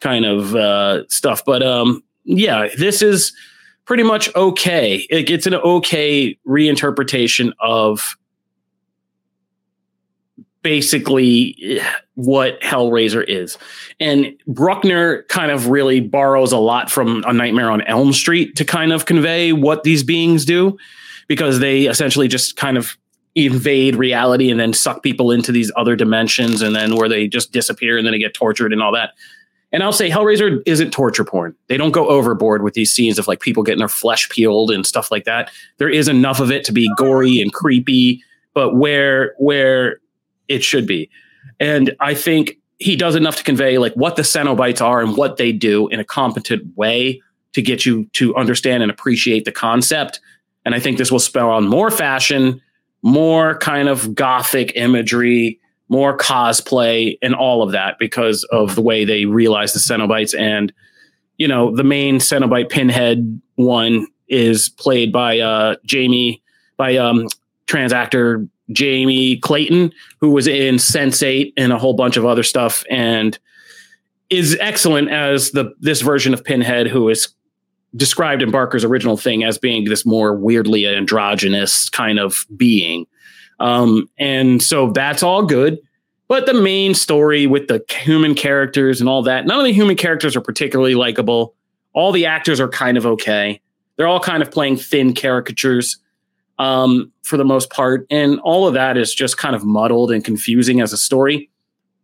[0.00, 1.44] kind of uh, stuff.
[1.44, 3.32] But um, yeah, this is
[3.84, 5.06] pretty much okay.
[5.10, 8.16] It gets an okay reinterpretation of
[10.62, 13.58] basically eh, what Hellraiser is.
[14.00, 18.64] And Bruckner kind of really borrows a lot from A Nightmare on Elm Street to
[18.64, 20.76] kind of convey what these beings do
[21.28, 22.96] because they essentially just kind of
[23.34, 27.52] invade reality and then suck people into these other dimensions and then where they just
[27.52, 29.12] disappear and then they get tortured and all that.
[29.72, 31.54] And I'll say Hellraiser isn't torture porn.
[31.68, 34.86] They don't go overboard with these scenes of like people getting their flesh peeled and
[34.86, 35.50] stuff like that.
[35.78, 39.98] There is enough of it to be gory and creepy, but where where
[40.48, 41.10] it should be.
[41.60, 45.36] And I think he does enough to convey like what the Cenobites are and what
[45.36, 47.22] they do in a competent way
[47.52, 50.20] to get you to understand and appreciate the concept.
[50.64, 52.60] And I think this will spell on more fashion,
[53.02, 59.04] more kind of gothic imagery, more cosplay and all of that because of the way
[59.04, 60.36] they realize the Cenobites.
[60.38, 60.72] And,
[61.36, 66.42] you know, the main Cenobite pinhead one is played by uh, Jamie,
[66.78, 67.28] by um,
[67.66, 72.84] trans actor Jamie Clayton, who was in Sense8 and a whole bunch of other stuff
[72.90, 73.38] and
[74.30, 77.28] is excellent as the this version of Pinhead who is
[77.94, 83.06] described in Barker's original thing as being this more weirdly androgynous kind of being.
[83.60, 85.78] Um, and so that's all good.
[86.28, 89.96] But the main story with the human characters and all that, none of the human
[89.96, 91.54] characters are particularly likable.
[91.92, 93.60] All the actors are kind of okay.
[93.96, 95.98] They're all kind of playing thin caricatures
[96.62, 98.06] um, for the most part.
[98.08, 101.50] And all of that is just kind of muddled and confusing as a story.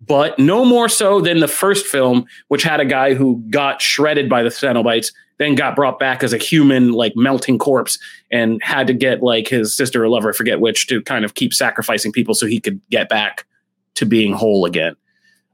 [0.05, 4.29] But no more so than the first film, which had a guy who got shredded
[4.29, 7.97] by the Cenobites then got brought back as a human, like melting corpse,
[8.33, 11.35] and had to get like his sister or lover, I forget which, to kind of
[11.35, 13.47] keep sacrificing people so he could get back
[13.95, 14.97] to being whole again.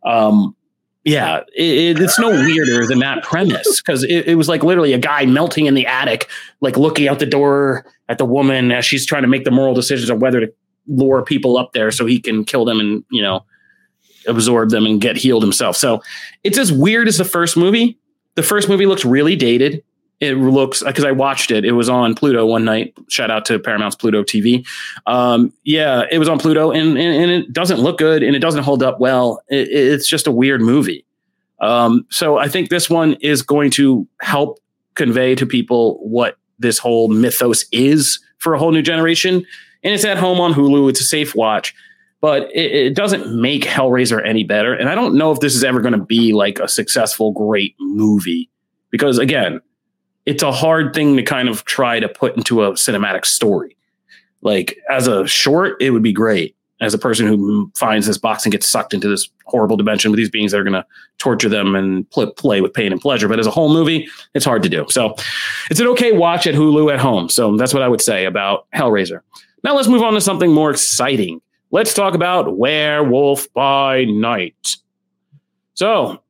[0.02, 0.56] Um,
[1.04, 4.94] yeah, uh, it, it's no weirder than that premise because it, it, was like literally
[4.94, 6.28] a guy melting in the attic,
[6.62, 9.74] like looking out the door at the woman as she's trying to make the moral
[9.74, 10.52] decisions of whether to
[10.86, 13.44] lure people up there so he can kill them and you know
[14.26, 15.76] absorb them and get healed himself.
[15.76, 16.02] So
[16.42, 17.98] it's as weird as the first movie,
[18.34, 19.84] the first movie looks really dated.
[20.20, 21.64] It looks because I watched it.
[21.64, 22.94] It was on Pluto one night.
[23.08, 24.66] Shout out to Paramount's Pluto TV.
[25.06, 28.38] Um, yeah, it was on Pluto, and, and, and it doesn't look good, and it
[28.38, 29.42] doesn't hold up well.
[29.48, 31.04] It, it's just a weird movie.
[31.60, 34.60] Um, so I think this one is going to help
[34.94, 39.44] convey to people what this whole mythos is for a whole new generation.
[39.82, 40.88] And it's at home on Hulu.
[40.88, 41.74] It's a safe watch
[42.24, 44.72] but it, it, doesn't make Hellraiser any better.
[44.72, 47.74] And I don't know if this is ever going to be like a successful, great
[47.78, 48.48] movie
[48.88, 49.60] because, again,
[50.26, 53.76] it's a hard thing to kind of try to put into a cinematic story.
[54.42, 56.56] Like as a short, it would be great.
[56.80, 60.18] As a person who finds this box and gets sucked into this horrible dimension with
[60.18, 60.84] these beings that are going to
[61.18, 64.44] torture them and pl- play with pain and pleasure, but as a whole movie, it's
[64.44, 64.84] hard to do.
[64.90, 65.14] So,
[65.70, 67.28] it's an okay watch at Hulu at home.
[67.28, 69.20] So that's what I would say about Hellraiser.
[69.62, 71.40] Now let's move on to something more exciting
[71.74, 74.76] let's talk about Werewolf by Night.
[75.74, 76.22] So,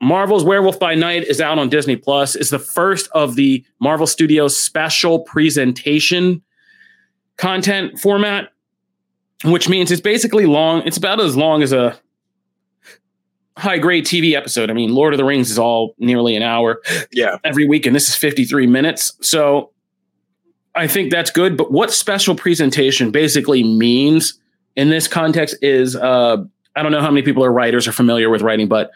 [0.00, 2.34] Marvel's Werewolf by Night is out on Disney Plus.
[2.34, 6.42] It's the first of the Marvel Studios special presentation
[7.36, 8.50] content format,
[9.44, 10.82] which means it's basically long.
[10.86, 11.98] It's about as long as a
[13.56, 14.70] high grade TV episode.
[14.70, 16.82] I mean, Lord of the Rings is all nearly an hour.
[17.10, 17.38] Yeah.
[17.42, 19.16] Every week, and this is 53 minutes.
[19.22, 19.70] So
[20.74, 21.56] I think that's good.
[21.56, 24.38] But what special presentation basically means
[24.76, 26.36] in this context is uh,
[26.76, 28.90] I don't know how many people are writers or familiar with writing, but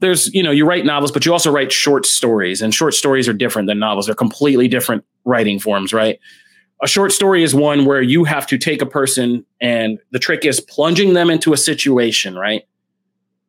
[0.00, 3.28] there's you know you write novels, but you also write short stories, and short stories
[3.28, 4.06] are different than novels.
[4.06, 6.18] They're completely different writing forms, right?
[6.82, 10.44] A short story is one where you have to take a person, and the trick
[10.44, 12.62] is plunging them into a situation, right?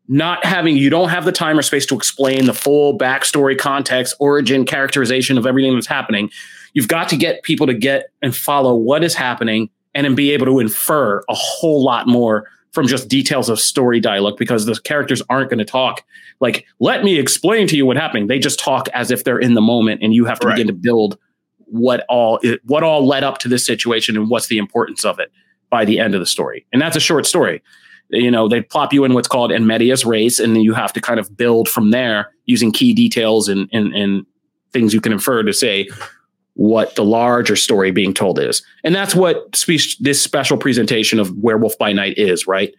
[0.07, 4.15] Not having you don't have the time or space to explain the full backstory, context,
[4.19, 6.31] origin, characterization of everything that's happening.
[6.73, 10.31] You've got to get people to get and follow what is happening and then be
[10.31, 14.79] able to infer a whole lot more from just details of story dialogue because the
[14.83, 16.03] characters aren't going to talk.
[16.39, 18.29] Like let me explain to you what happened.
[18.29, 20.55] They just talk as if they're in the moment and you have to right.
[20.55, 21.17] begin to build
[21.65, 25.31] what all what all led up to this situation and what's the importance of it
[25.69, 26.65] by the end of the story.
[26.73, 27.61] And that's a short story.
[28.09, 30.93] You know they plop you in what's called in medias res and then you have
[30.93, 34.25] to kind of build from there using key details and and, and
[34.71, 35.87] things you can infer to say
[36.53, 38.61] what the larger story being told is.
[38.83, 42.73] And that's what spe- this special presentation of Werewolf by Night is, right?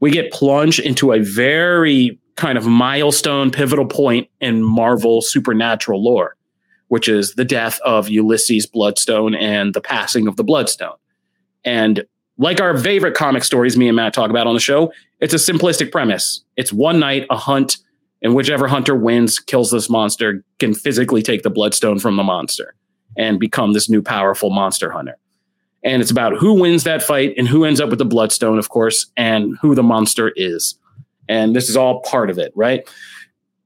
[0.00, 6.36] We get plunged into a very kind of milestone, pivotal point in Marvel supernatural lore,
[6.88, 10.96] which is the death of Ulysses Bloodstone and the passing of the Bloodstone.
[11.64, 12.04] And
[12.38, 15.36] like our favorite comic stories, me and Matt talk about on the show, it's a
[15.36, 16.44] simplistic premise.
[16.56, 17.78] It's one night, a hunt,
[18.22, 22.75] and whichever hunter wins, kills this monster, can physically take the Bloodstone from the monster
[23.16, 25.16] and become this new powerful monster hunter.
[25.82, 28.68] And it's about who wins that fight and who ends up with the bloodstone, of
[28.68, 30.78] course, and who the monster is.
[31.28, 32.88] And this is all part of it, right?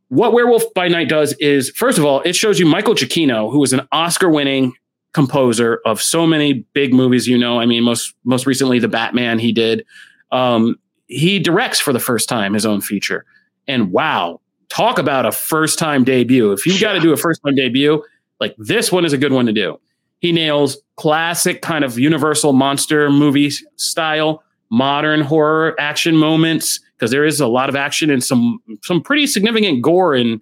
[0.08, 3.62] What Werewolf by Night does is, first of all, it shows you Michael Giacchino, who
[3.62, 4.72] is an Oscar-winning
[5.12, 7.26] composer of so many big movies.
[7.26, 9.84] You know, I mean, most most recently, the Batman he did.
[10.32, 10.76] Um,
[11.06, 13.24] he directs for the first time his own feature,
[13.66, 16.52] and wow, talk about a first time debut!
[16.52, 18.02] If you've got to do a first time debut,
[18.40, 19.78] like this one is a good one to do.
[20.20, 27.24] He nails classic kind of universal monster movie style, modern horror action moments because there
[27.24, 30.40] is a lot of action and some some pretty significant gore and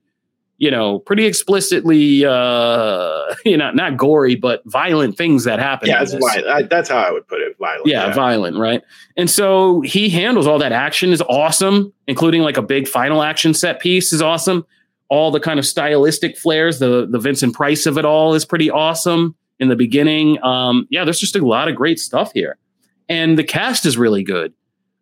[0.58, 6.04] you know pretty explicitly uh you know not gory but violent things that happen yeah
[6.04, 6.68] violent.
[6.68, 8.82] that's how i would put it violent yeah, yeah, violent right
[9.16, 13.54] and so he handles all that action is awesome including like a big final action
[13.54, 14.66] set piece is awesome
[15.08, 16.78] all the kind of stylistic flares.
[16.78, 20.42] The the Vincent Price of it all is pretty awesome in the beginning.
[20.42, 22.56] Um, yeah, there's just a lot of great stuff here,
[23.08, 24.52] and the cast is really good.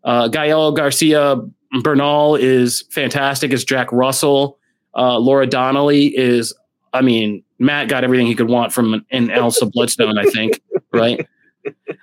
[0.04, 1.40] Uh, Gael Garcia
[1.82, 4.59] Bernal is fantastic as Jack Russell.
[4.94, 6.54] Uh, Laura Donnelly is
[6.96, 10.61] I mean, Matt got everything he could want from an Elsa Bloodstone, I think,
[10.92, 11.26] right?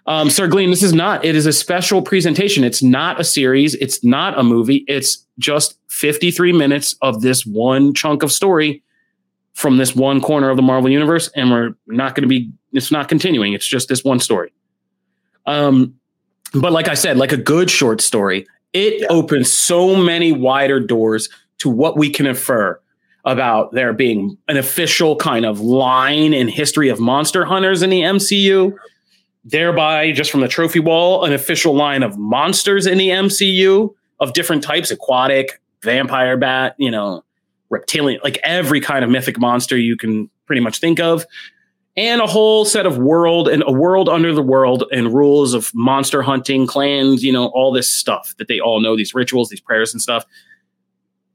[0.05, 2.66] Um, Sir Gleam, this is not, it is a special presentation.
[2.66, 7.93] It's not a series, it's not a movie, it's just 53 minutes of this one
[7.93, 8.84] chunk of story
[9.53, 12.91] from this one corner of the Marvel universe, and we're not going to be, it's
[12.91, 13.53] not continuing.
[13.53, 14.51] It's just this one story.
[15.45, 15.95] Um,
[16.53, 19.07] but like I said, like a good short story, it yeah.
[19.09, 22.80] opens so many wider doors to what we can infer
[23.26, 28.01] about there being an official kind of line in history of monster hunters in the
[28.01, 28.76] MCU,
[29.45, 34.33] thereby just from the trophy wall, an official line of monsters in the MCU of
[34.33, 37.23] different types, aquatic, vampire bat, you know,
[37.69, 41.25] reptilian, like every kind of mythic monster you can pretty much think of.
[41.95, 45.71] And a whole set of world and a world under the world and rules of
[45.75, 49.61] monster hunting, clans, you know, all this stuff that they all know, these rituals, these
[49.61, 50.25] prayers and stuff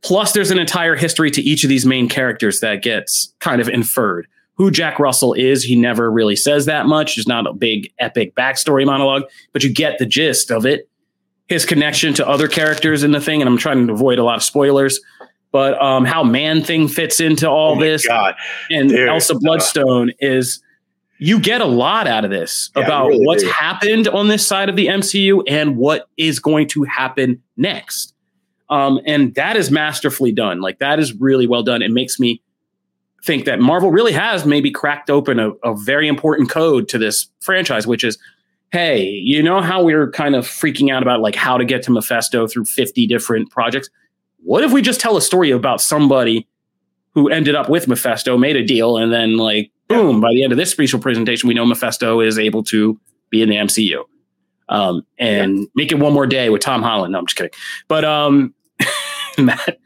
[0.03, 3.69] Plus, there's an entire history to each of these main characters that gets kind of
[3.69, 4.29] inferred.
[4.59, 7.17] Who Jack Russell is, he never really says that much.
[7.17, 10.89] There's not a big epic backstory monologue, but you get the gist of it.
[11.47, 14.37] His connection to other characters in the thing, and I'm trying to avoid a lot
[14.37, 15.01] of spoilers,
[15.53, 18.07] but um, how Man Thing fits into all oh this.
[18.07, 18.35] God.
[18.69, 19.09] And Dude.
[19.09, 20.63] Elsa Bloodstone uh, is
[21.19, 23.51] you get a lot out of this yeah, about really what's do.
[23.51, 28.15] happened on this side of the MCU and what is going to happen next.
[28.71, 30.61] Um, and that is masterfully done.
[30.61, 31.81] Like that is really well done.
[31.81, 32.43] It makes me
[33.25, 37.27] think that Marvel really has maybe cracked open a, a very important code to this
[37.41, 38.19] franchise, which is,
[38.71, 41.83] hey, you know how we are kind of freaking out about like how to get
[41.85, 43.91] to Mephisto through 50 different projects?
[44.45, 46.47] What if we just tell a story about somebody
[47.15, 50.53] who ended up with Mephisto, made a deal, and then like boom, by the end
[50.53, 53.01] of this special presentation, we know Mephisto is able to
[53.31, 54.05] be in the MCU.
[54.69, 55.65] Um, and yeah.
[55.75, 57.13] make it one more day with Tom Holland.
[57.13, 57.53] No, I'm just kidding.
[57.89, 58.55] But um,
[59.39, 59.79] Matt.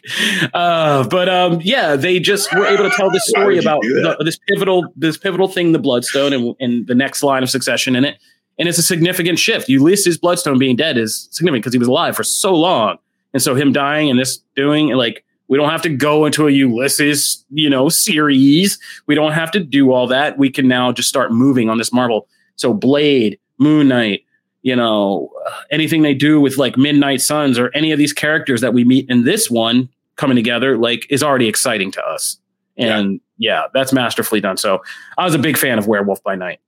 [0.54, 4.38] uh, but um, yeah, they just were able to tell this story about the, this
[4.48, 8.18] pivotal, this pivotal thing, the Bloodstone, and, and the next line of succession in it.
[8.58, 9.68] And it's a significant shift.
[9.68, 12.98] Ulysses Bloodstone being dead is significant because he was alive for so long,
[13.32, 16.50] and so him dying and this doing like we don't have to go into a
[16.50, 18.78] Ulysses, you know, series.
[19.06, 20.38] We don't have to do all that.
[20.38, 22.26] We can now just start moving on this Marvel.
[22.56, 24.24] So Blade, Moon Knight,
[24.62, 25.30] you know,
[25.70, 29.08] anything they do with like Midnight Suns or any of these characters that we meet
[29.10, 32.38] in this one coming together, like is already exciting to us.
[32.76, 34.56] And yeah, yeah that's masterfully done.
[34.56, 34.82] So
[35.18, 36.60] I was a big fan of Werewolf by Night.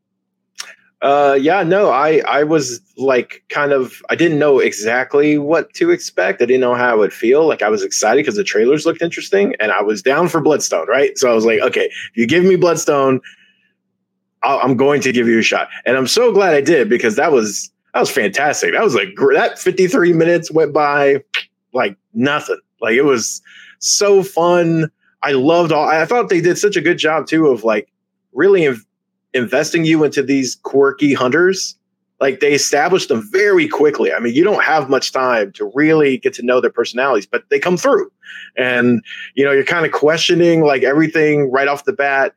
[1.02, 5.90] Uh, yeah, no, I, I was like kind of, I didn't know exactly what to
[5.90, 6.40] expect.
[6.40, 7.46] I didn't know how it would feel.
[7.46, 10.88] Like I was excited because the trailers looked interesting and I was down for Bloodstone,
[10.88, 11.16] right?
[11.18, 13.20] So I was like, okay, if you give me Bloodstone,
[14.42, 15.68] i I'm going to give you a shot.
[15.84, 18.72] And I'm so glad I did because that was that was fantastic.
[18.72, 21.22] That was like that 53 minutes went by
[21.72, 22.58] like nothing.
[22.80, 23.40] Like it was
[23.78, 24.90] so fun.
[25.22, 25.88] I loved all.
[25.88, 27.90] I thought they did such a good job too of like
[28.32, 28.84] really inv-
[29.32, 31.76] investing you into these quirky hunters.
[32.20, 34.12] Like they established them very quickly.
[34.12, 37.48] I mean, you don't have much time to really get to know their personalities, but
[37.48, 38.10] they come through.
[38.56, 42.34] And you know, you're kind of questioning like everything right off the bat.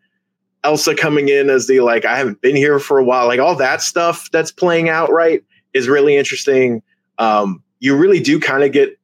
[0.68, 3.56] Elsa coming in as the like I haven't been here for a while, like all
[3.56, 5.42] that stuff that's playing out right
[5.74, 6.84] is really interesting.
[7.20, 9.00] Um, you really do kind of get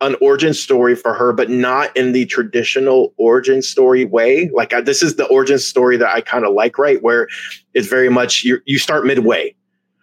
[0.00, 4.50] an origin story for her, but not in the traditional origin story way.
[4.52, 7.00] Like I, this is the origin story that I kind of like, right?
[7.00, 7.28] Where
[7.74, 9.54] it's very much you you start midway.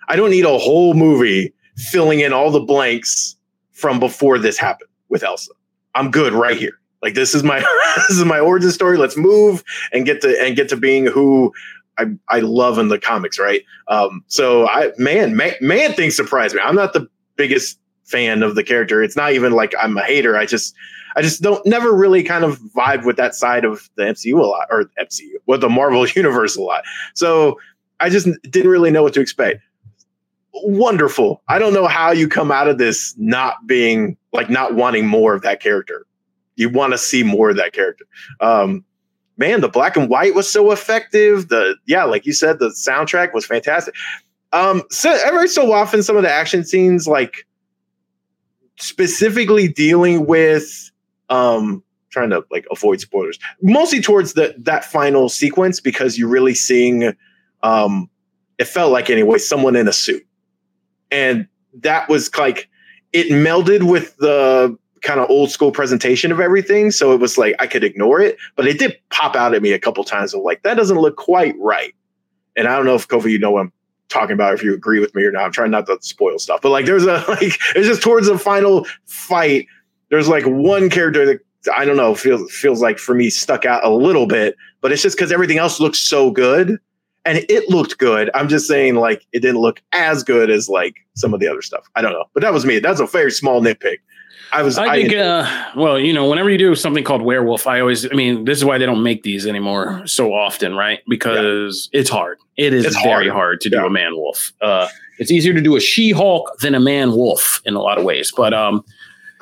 [0.07, 3.35] I don't need a whole movie filling in all the blanks
[3.73, 5.51] from before this happened with Elsa.
[5.93, 6.79] I'm good right here.
[7.01, 7.59] Like this is my
[8.07, 8.97] this is my origin story.
[8.97, 11.53] Let's move and get to and get to being who
[11.97, 13.63] I, I love in the comics, right?
[13.87, 16.61] Um, so I man, man, man things surprise me.
[16.63, 19.03] I'm not the biggest fan of the character.
[19.03, 20.37] It's not even like I'm a hater.
[20.37, 20.75] I just
[21.15, 24.45] I just don't never really kind of vibe with that side of the MCU a
[24.45, 26.83] lot or MCU with the Marvel universe a lot.
[27.13, 27.59] So
[27.99, 29.61] I just didn't really know what to expect.
[30.53, 31.43] Wonderful.
[31.47, 35.33] I don't know how you come out of this not being like not wanting more
[35.33, 36.06] of that character.
[36.57, 38.05] You want to see more of that character.
[38.41, 38.83] Um,
[39.37, 41.47] man, the black and white was so effective.
[41.47, 43.95] The yeah, like you said, the soundtrack was fantastic.
[44.51, 47.47] Um, so every so often, some of the action scenes, like
[48.77, 50.91] specifically dealing with
[51.29, 56.53] um trying to like avoid spoilers mostly towards the that final sequence because you're really
[56.53, 57.13] seeing
[57.63, 58.09] um
[58.57, 60.25] it felt like anyway someone in a suit
[61.11, 62.69] and that was like
[63.13, 66.91] it melded with the kind of old school presentation of everything.
[66.91, 69.71] So it was like I could ignore it, but it did pop out at me
[69.71, 71.93] a couple times of like, that doesn't look quite right.
[72.55, 73.73] And I don't know if Kofi, you know what I'm
[74.09, 75.45] talking about, if you agree with me or not.
[75.45, 78.37] I'm trying not to spoil stuff, but like there's a like it's just towards the
[78.37, 79.67] final fight.
[80.09, 81.39] There's like one character that
[81.75, 85.01] I don't know, feels feels like for me stuck out a little bit, but it's
[85.01, 86.79] just because everything else looks so good.
[87.25, 88.31] And it looked good.
[88.33, 91.61] I'm just saying, like, it didn't look as good as like some of the other
[91.61, 91.85] stuff.
[91.93, 92.79] I don't know, but that was me.
[92.79, 93.97] That's a very small nitpick.
[94.51, 94.77] I was.
[94.77, 95.13] I, I think.
[95.13, 98.05] Uh, well, you know, whenever you do something called werewolf, I always.
[98.05, 100.99] I mean, this is why they don't make these anymore so often, right?
[101.07, 101.99] Because yeah.
[101.99, 102.39] it's hard.
[102.55, 103.81] It is it's very hard, hard to yeah.
[103.81, 104.53] do a man wolf.
[104.61, 104.87] Uh,
[105.19, 108.03] it's easier to do a she hulk than a man wolf in a lot of
[108.03, 108.83] ways, but um,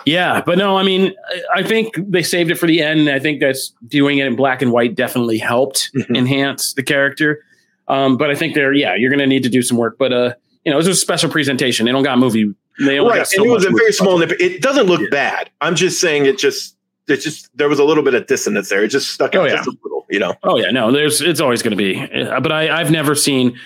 [0.05, 1.13] yeah, but no, I mean,
[1.53, 3.09] I think they saved it for the end.
[3.09, 6.15] I think that's doing it in black and white definitely helped mm-hmm.
[6.15, 7.43] enhance the character.
[7.87, 9.97] Um, but I think they're yeah, you're gonna need to do some work.
[9.97, 10.33] But uh,
[10.63, 11.85] you know, it was a special presentation.
[11.85, 14.31] They don't got movie they right, so and it was a very small nip.
[14.39, 15.07] It doesn't look yeah.
[15.11, 15.49] bad.
[15.61, 16.75] I'm just saying it just
[17.07, 18.83] it just there was a little bit of dissonance there.
[18.83, 19.55] It just stuck out oh, yeah.
[19.57, 20.35] just a little, you know.
[20.43, 22.05] Oh yeah, no, there's it's always going to be.
[22.25, 23.57] But I I've never seen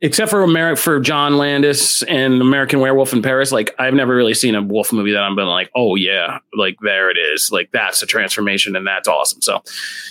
[0.00, 3.52] except for America for John Landis and American Werewolf in Paris.
[3.52, 6.76] Like I've never really seen a wolf movie that I've been like, oh yeah, like
[6.82, 7.50] there it is.
[7.50, 9.40] Like that's a transformation and that's awesome.
[9.42, 9.62] So,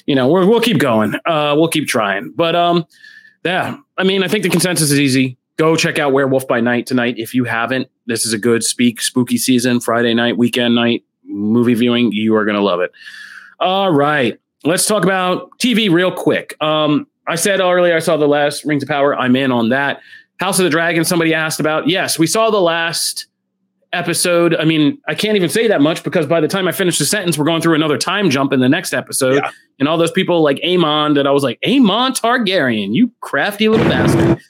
[0.05, 1.15] you know, we will keep going.
[1.25, 2.33] Uh, we'll keep trying.
[2.35, 2.85] But um,
[3.43, 6.85] yeah, I mean, I think the consensus is easy go check out Werewolf by Night
[6.85, 7.87] tonight if you haven't.
[8.05, 12.11] This is a good speak spooky season, Friday night, weekend night, movie viewing.
[12.11, 12.91] You are going to love it.
[13.59, 14.39] All right.
[14.63, 16.55] Let's talk about TV real quick.
[16.61, 19.15] Um, I said earlier I saw the last Rings of Power.
[19.15, 20.01] I'm in on that.
[20.39, 21.87] House of the Dragon, somebody asked about.
[21.87, 23.27] Yes, we saw the last
[23.93, 24.55] episode.
[24.55, 27.05] I mean, I can't even say that much because by the time I finish the
[27.05, 29.35] sentence, we're going through another time jump in the next episode.
[29.35, 29.51] Yeah.
[29.79, 33.87] And all those people like Aemond that I was like, Aemond Targaryen, you crafty little
[33.87, 34.41] bastard.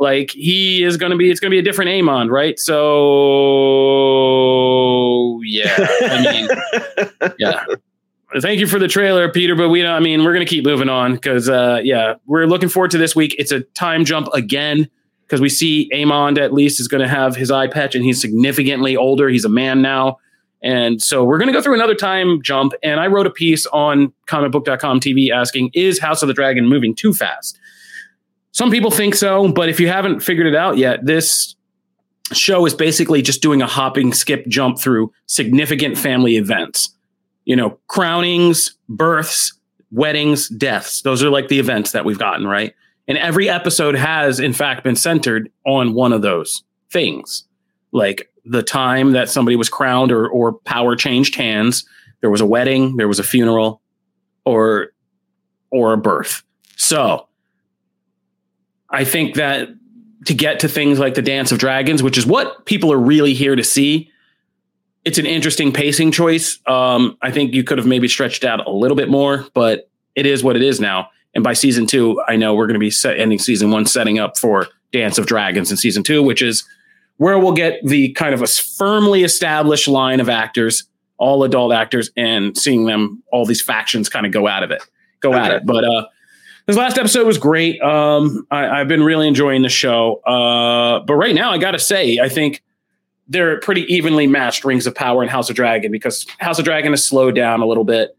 [0.00, 2.58] Like he is going to be, it's going to be a different Aemond, right?
[2.58, 2.80] So
[5.44, 6.48] yeah, I mean,
[7.38, 7.64] yeah.
[8.40, 9.54] Thank you for the trailer, Peter.
[9.54, 12.46] But we, know I mean, we're going to keep moving on because, uh, yeah, we're
[12.46, 13.34] looking forward to this week.
[13.38, 14.88] It's a time jump again
[15.26, 18.20] because we see Aemond at least is going to have his eye patch and he's
[18.20, 19.28] significantly older.
[19.28, 20.18] He's a man now.
[20.62, 22.72] And so we're going to go through another time jump.
[22.82, 26.94] And I wrote a piece on comicbook.com TV asking, is House of the Dragon moving
[26.94, 27.58] too fast?
[28.52, 31.54] Some people think so, but if you haven't figured it out yet, this
[32.32, 36.94] show is basically just doing a hopping, skip, jump through significant family events.
[37.44, 39.52] You know, crownings, births,
[39.90, 41.02] weddings, deaths.
[41.02, 42.74] Those are like the events that we've gotten, right?
[43.08, 47.44] And every episode has, in fact, been centered on one of those things.
[47.92, 51.84] Like the time that somebody was crowned or, or power changed hands,
[52.20, 53.80] there was a wedding, there was a funeral,
[54.44, 54.92] or
[55.70, 56.42] or a birth.
[56.76, 57.26] So
[58.90, 59.68] I think that
[60.26, 63.34] to get to things like the Dance of Dragons, which is what people are really
[63.34, 64.10] here to see,
[65.04, 66.58] it's an interesting pacing choice.
[66.66, 70.26] Um, I think you could have maybe stretched out a little bit more, but it
[70.26, 71.08] is what it is now.
[71.34, 74.18] And by season two, I know we're going to be set, ending season one, setting
[74.18, 76.64] up for Dance of Dragons in season two, which is
[77.16, 80.84] where we'll get the kind of a firmly established line of actors,
[81.18, 84.82] all adult actors, and seeing them, all these factions kind of go out of it,
[85.20, 85.38] go okay.
[85.38, 85.66] at it.
[85.66, 86.06] But uh,
[86.70, 87.80] this last episode was great.
[87.82, 90.16] Um, I, have been really enjoying the show.
[90.22, 92.62] Uh, but right now, I got to say, I think
[93.26, 96.92] they're pretty evenly matched Rings of Power and House of Dragon because House of Dragon
[96.92, 98.16] has slowed down a little bit.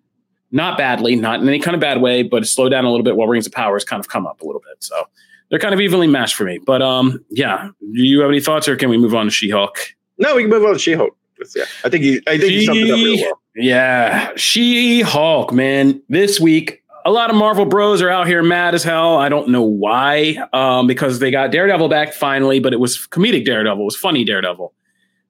[0.51, 3.05] Not badly, not in any kind of bad way, but it's slowed down a little
[3.05, 4.83] bit while Rings of Power has kind of come up a little bit.
[4.83, 5.07] So
[5.49, 6.57] they're kind of evenly matched for me.
[6.57, 9.49] But um, yeah, do you have any thoughts or can we move on to She
[9.49, 9.77] Hulk?
[10.17, 11.15] No, we can move on to She Hulk.
[11.55, 12.21] Yeah, I think you.
[12.27, 13.41] I think she, you summed it up real well.
[13.55, 16.01] Yeah, She Hulk, man.
[16.09, 19.17] This week a lot of Marvel bros are out here mad as hell.
[19.17, 23.45] I don't know why, um, because they got Daredevil back finally, but it was comedic
[23.45, 24.73] Daredevil, it was funny Daredevil.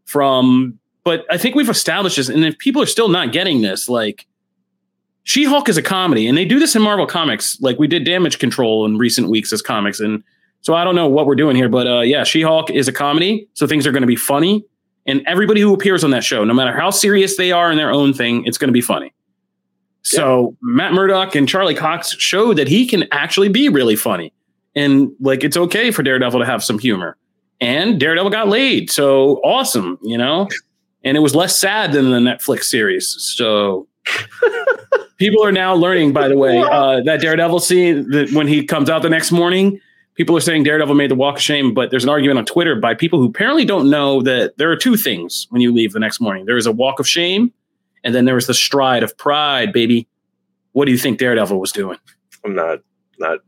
[0.05, 3.87] From, but I think we've established this, and if people are still not getting this,
[3.87, 4.27] like
[5.23, 7.59] She Hulk is a comedy, and they do this in Marvel comics.
[7.61, 10.23] Like we did Damage Control in recent weeks as comics, and
[10.61, 12.93] so I don't know what we're doing here, but uh, yeah, She Hulk is a
[12.93, 14.65] comedy, so things are going to be funny,
[15.05, 17.91] and everybody who appears on that show, no matter how serious they are in their
[17.91, 19.13] own thing, it's going to be funny.
[20.03, 20.55] So yeah.
[20.61, 24.33] Matt Murdock and Charlie Cox showed that he can actually be really funny.
[24.75, 27.17] And like it's okay for Daredevil to have some humor.
[27.59, 28.89] And Daredevil got laid.
[28.89, 30.47] So awesome, you know?
[31.03, 33.15] And it was less sad than the Netflix series.
[33.19, 33.87] So
[35.17, 38.89] people are now learning, by the way, uh, that Daredevil scene that when he comes
[38.89, 39.79] out the next morning,
[40.15, 42.75] people are saying Daredevil made the walk of shame, but there's an argument on Twitter
[42.75, 45.99] by people who apparently don't know that there are two things when you leave the
[45.99, 46.45] next morning.
[46.45, 47.51] There is a walk of shame
[48.03, 50.07] and then there was the stride of pride, baby.
[50.73, 51.97] What do you think Daredevil was doing?
[52.43, 52.79] I'm not
[53.19, 53.39] not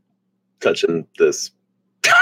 [0.60, 1.50] touching this.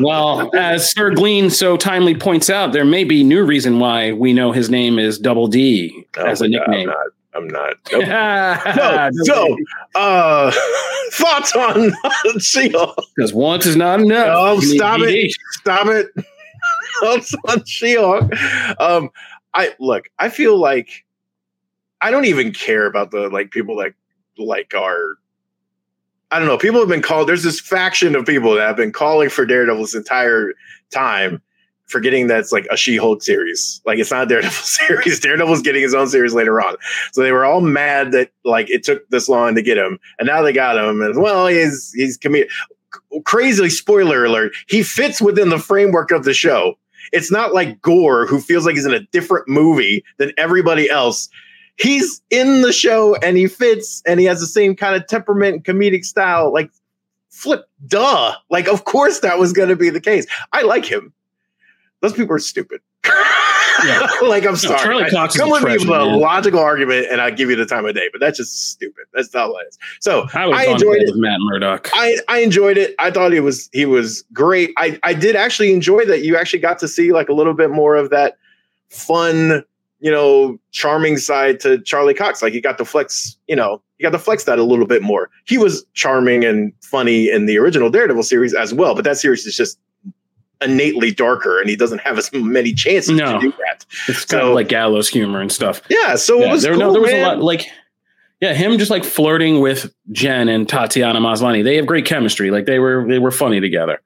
[0.00, 4.32] well, as Sir Glean so timely points out, there may be new reason why we
[4.32, 6.88] know his name is Double D oh as a nickname.
[6.88, 6.96] God,
[7.34, 7.74] I'm not.
[7.92, 8.62] I'm not.
[8.74, 8.76] Nope.
[8.76, 9.10] no.
[9.24, 9.56] So,
[9.94, 10.52] uh,
[11.12, 11.92] thoughts on
[12.40, 12.96] She-Hulk?
[13.16, 14.28] Because once is not enough.
[14.30, 15.32] Oh, stop it!
[15.52, 16.08] Stop it!
[17.00, 18.32] thoughts on She-Hulk.
[18.80, 19.10] Um,
[19.54, 21.04] I look, I feel like
[22.00, 23.94] I don't even care about the like people that
[24.38, 25.16] like are
[26.32, 26.56] I don't know.
[26.56, 27.28] People have been called.
[27.28, 30.54] There's this faction of people that have been calling for Daredevil this entire
[30.90, 31.42] time,
[31.84, 33.82] forgetting that it's like a She-Hulk series.
[33.84, 35.20] Like it's not Daredevil series.
[35.20, 36.76] Daredevil's getting his own series later on.
[37.12, 40.26] So they were all mad that like it took this long to get him, and
[40.26, 41.02] now they got him.
[41.02, 42.48] And well, he's he's comedic.
[43.24, 44.52] Crazily, spoiler alert.
[44.68, 46.78] He fits within the framework of the show.
[47.12, 51.28] It's not like Gore, who feels like he's in a different movie than everybody else
[51.76, 55.54] he's in the show and he fits and he has the same kind of temperament
[55.54, 56.52] and comedic style.
[56.52, 56.70] Like,
[57.30, 58.34] flip, duh.
[58.50, 60.26] Like, of course that was going to be the case.
[60.52, 61.12] I like him.
[62.00, 62.80] Those people are stupid.
[63.04, 64.06] Yeah.
[64.22, 64.78] like, I'm sorry.
[64.78, 67.84] Charlie Cox come with me with a logical argument and I'll give you the time
[67.84, 69.04] of day, but that's just stupid.
[69.12, 69.78] That's not what it is.
[70.00, 71.06] So I, I enjoyed it.
[71.06, 71.90] with Matt Murdock.
[71.94, 72.94] I, I enjoyed it.
[72.98, 74.72] I thought he was he was great.
[74.76, 77.70] I, I did actually enjoy that you actually got to see like a little bit
[77.70, 78.36] more of that
[78.88, 79.64] fun
[80.02, 82.42] you know, charming side to Charlie Cox.
[82.42, 85.00] Like he got to flex, you know, he got to flex that a little bit
[85.00, 85.30] more.
[85.44, 89.46] He was charming and funny in the original Daredevil series as well, but that series
[89.46, 89.78] is just
[90.64, 93.34] innately darker and he doesn't have as many chances no.
[93.34, 93.84] to do that.
[94.08, 95.82] It's so, kind of like gallows humor and stuff.
[95.88, 96.16] Yeah.
[96.16, 97.24] So yeah, it was there, cool, no, there was man.
[97.24, 97.66] a lot like
[98.40, 101.62] yeah, him just like flirting with Jen and Tatiana Maslany.
[101.62, 102.50] They have great chemistry.
[102.50, 104.00] Like they were they were funny together.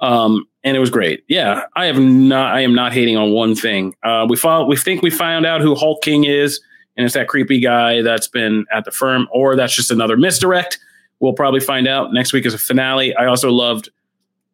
[0.00, 1.24] Um, and it was great.
[1.28, 2.54] Yeah, I have not.
[2.54, 3.94] I am not hating on one thing.
[4.02, 6.60] Uh, we found, we think we found out who Hulk King is,
[6.96, 10.78] and it's that creepy guy that's been at the firm, or that's just another misdirect.
[11.20, 13.14] We'll probably find out next week as a finale.
[13.14, 13.90] I also loved,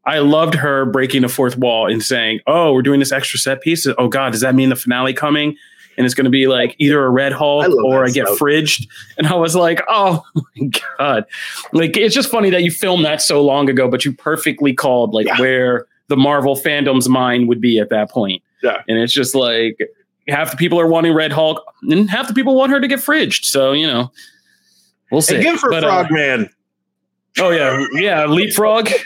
[0.07, 3.61] I loved her breaking the fourth wall and saying, "Oh, we're doing this extra set
[3.61, 3.87] piece.
[3.99, 5.57] Oh God, does that mean the finale coming?"
[5.97, 8.87] and it's going to be like either a red Hulk or I get fridged.
[9.19, 10.23] And I was like, oh
[10.57, 11.25] my god,
[11.73, 15.15] like it's just funny that you filmed that so long ago, but you perfectly called
[15.15, 15.41] like yeah.
[15.41, 18.43] where the Marvel fandom's mind would be at that point.
[18.63, 19.79] Yeah, and it's just like
[20.29, 23.01] half the people are wanting Red Hulk, and half the people want her to get
[23.01, 23.45] fridged.
[23.45, 24.11] So you know,
[25.11, 25.37] we'll see.
[25.37, 26.45] And give her Frogman.
[27.39, 28.89] Uh, oh yeah, yeah, leapfrog.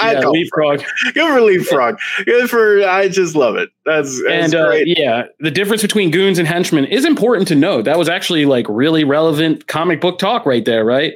[0.00, 0.82] I yeah, leapfrog.
[1.14, 1.98] Good for leapfrog.
[2.24, 2.82] Good for.
[2.84, 3.70] I just love it.
[3.84, 7.84] That's, that's and uh, yeah, the difference between goons and henchmen is important to note.
[7.84, 11.14] That was actually like really relevant comic book talk right there, right?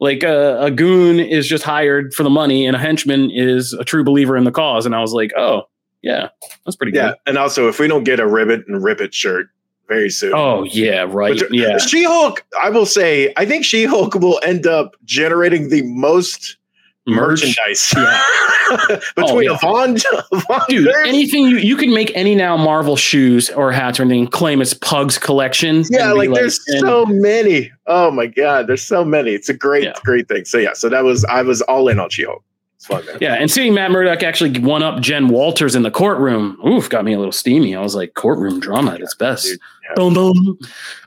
[0.00, 3.84] Like uh, a goon is just hired for the money, and a henchman is a
[3.84, 4.86] true believer in the cause.
[4.86, 5.62] And I was like, oh
[6.02, 6.28] yeah,
[6.64, 7.10] that's pretty yeah.
[7.10, 7.16] good.
[7.26, 9.48] And also, if we don't get a ribbit and rip it shirt
[9.88, 10.32] very soon.
[10.34, 11.38] Oh yeah, right.
[11.38, 11.78] But, yeah.
[11.78, 12.44] She Hulk.
[12.60, 16.56] I will say, I think She Hulk will end up generating the most
[17.06, 17.92] merchandise.
[17.96, 18.22] Yeah.
[19.16, 19.58] between oh, yeah.
[19.58, 19.96] Von,
[20.32, 24.26] Von dude anything you, you can make any now marvel shoes or hats or anything
[24.28, 27.70] claim it's pugs collection yeah like, like there's and, so many.
[27.86, 29.32] Oh my god there's so many.
[29.32, 29.94] It's a great yeah.
[30.04, 30.44] great thing.
[30.44, 32.42] So yeah so that was i was all in on she-hulk.
[32.80, 36.88] Fun yeah and seeing matt murdock actually one up jen walters in the courtroom oof
[36.88, 37.76] got me a little steamy.
[37.76, 39.44] I was like courtroom drama at its best.
[39.46, 39.60] dude,
[39.94, 40.58] boom boom.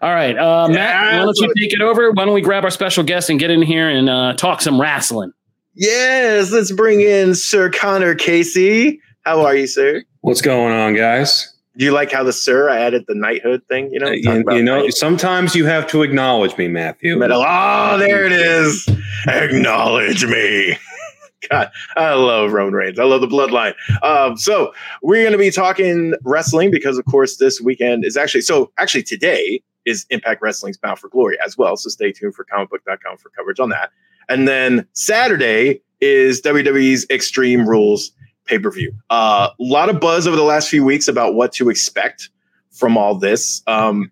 [0.02, 2.12] All right uh, matt why don't you take it over?
[2.12, 4.80] Why don't we grab our special guest and get in here and uh, talk some
[4.80, 5.34] wrestling
[5.78, 9.02] Yes, let's bring in Sir Connor Casey.
[9.26, 10.04] How are you, sir?
[10.22, 11.54] What's going on, guys?
[11.76, 13.92] Do you like how the sir I added the knighthood thing?
[13.92, 14.76] You know, uh, you, you, know.
[14.78, 14.94] Knighthood.
[14.94, 17.22] Sometimes you have to acknowledge me, Matthew.
[17.22, 18.88] Oh, there it is.
[19.28, 20.78] Acknowledge me.
[21.52, 22.98] God, I love Roman Reigns.
[22.98, 23.74] I love the bloodline.
[24.02, 24.74] Um, so
[25.04, 28.72] we're going to be talking wrestling because, of course, this weekend is actually so.
[28.78, 31.76] Actually, today is Impact Wrestling's Bound for Glory as well.
[31.76, 33.92] So stay tuned for comicbook.com for coverage on that.
[34.30, 38.12] And then Saturday is WWE's Extreme Rules
[38.46, 38.94] pay per view.
[39.10, 42.30] A uh, lot of buzz over the last few weeks about what to expect
[42.72, 43.62] from all this.
[43.68, 44.12] Um,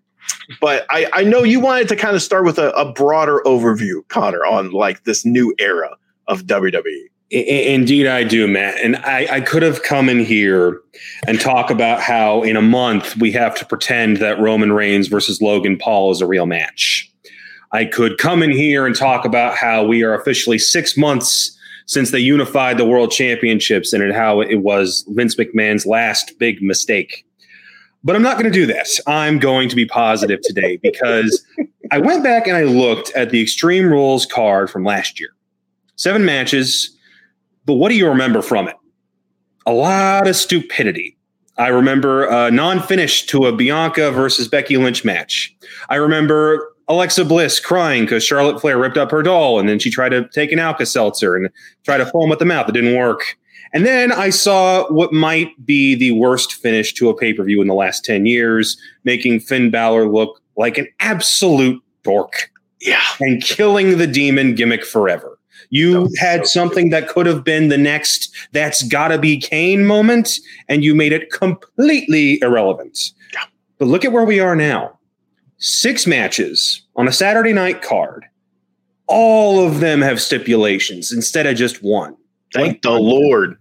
[0.60, 4.06] but I, I know you wanted to kind of start with a, a broader overview,
[4.08, 5.96] Connor, on like this new era
[6.26, 7.08] of WWE.
[7.30, 8.76] Indeed, I do, Matt.
[8.82, 10.80] And I, I, could have come in here
[11.26, 15.40] and talk about how in a month we have to pretend that Roman Reigns versus
[15.40, 17.10] Logan Paul is a real match.
[17.74, 22.12] I could come in here and talk about how we are officially six months since
[22.12, 27.26] they unified the world championships and how it was Vince McMahon's last big mistake.
[28.04, 28.86] But I'm not going to do that.
[29.08, 31.44] I'm going to be positive today because
[31.90, 35.30] I went back and I looked at the Extreme Rules card from last year.
[35.96, 36.96] Seven matches,
[37.66, 38.76] but what do you remember from it?
[39.66, 41.16] A lot of stupidity.
[41.56, 45.56] I remember a non finish to a Bianca versus Becky Lynch match.
[45.88, 49.90] I remember Alexa Bliss crying because Charlotte Flair ripped up her doll, and then she
[49.90, 51.48] tried to take an Alka Seltzer and
[51.84, 52.68] try to foam at the mouth.
[52.68, 53.36] It didn't work.
[53.72, 57.60] And then I saw what might be the worst finish to a pay per view
[57.60, 62.50] in the last 10 years, making Finn Balor look like an absolute dork.
[62.80, 63.02] Yeah.
[63.18, 65.38] And killing the demon gimmick forever.
[65.70, 70.38] You had so something that could have been the next that's gotta be Kane moment,
[70.68, 72.96] and you made it completely irrelevant.
[73.32, 73.44] Yeah.
[73.78, 74.98] But look at where we are now
[75.58, 78.26] six matches on a Saturday night card.
[79.06, 82.16] All of them have stipulations instead of just one.
[82.52, 83.58] Thank the Lord.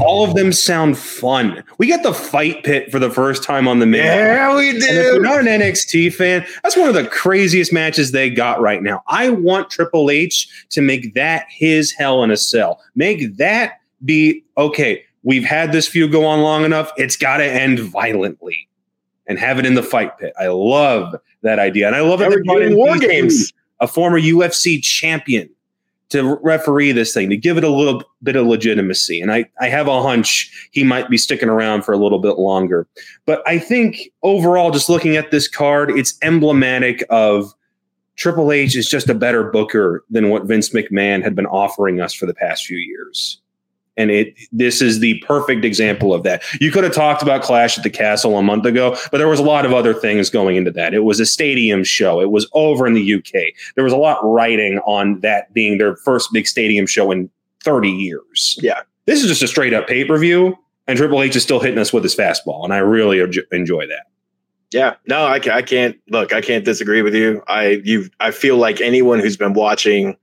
[0.00, 1.64] All of them sound fun.
[1.78, 4.04] We get the fight pit for the first time on the main.
[4.04, 4.76] Yeah, we do.
[4.76, 8.60] And if you're not an NXT fan, that's one of the craziest matches they got
[8.60, 9.02] right now.
[9.08, 12.80] I want Triple H to make that his hell in a cell.
[12.94, 15.02] Make that be okay.
[15.22, 16.92] We've had this feud go on long enough.
[16.96, 18.67] It's got to end violently
[19.28, 20.32] and have it in the fight pit.
[20.40, 21.86] I love that idea.
[21.86, 23.52] And I love that they're doing war games.
[23.80, 25.48] A former UFC champion
[26.08, 29.20] to referee this thing to give it a little bit of legitimacy.
[29.20, 32.38] And I, I have a hunch he might be sticking around for a little bit
[32.38, 32.88] longer.
[33.26, 37.54] But I think overall, just looking at this card, it's emblematic of
[38.16, 42.12] Triple H is just a better booker than what Vince McMahon had been offering us
[42.12, 43.40] for the past few years
[43.98, 46.42] and it this is the perfect example of that.
[46.60, 49.40] You could have talked about Clash at the Castle a month ago, but there was
[49.40, 50.94] a lot of other things going into that.
[50.94, 52.20] It was a stadium show.
[52.20, 53.52] It was over in the UK.
[53.74, 57.28] There was a lot writing on that being their first big stadium show in
[57.64, 58.56] 30 years.
[58.62, 58.82] Yeah.
[59.06, 62.04] This is just a straight up pay-per-view and Triple H is still hitting us with
[62.04, 63.20] his fastball and I really
[63.52, 64.06] enjoy that.
[64.70, 66.34] Yeah, no, I, I can't look.
[66.34, 67.42] I can't disagree with you.
[67.48, 70.14] I you I feel like anyone who's been watching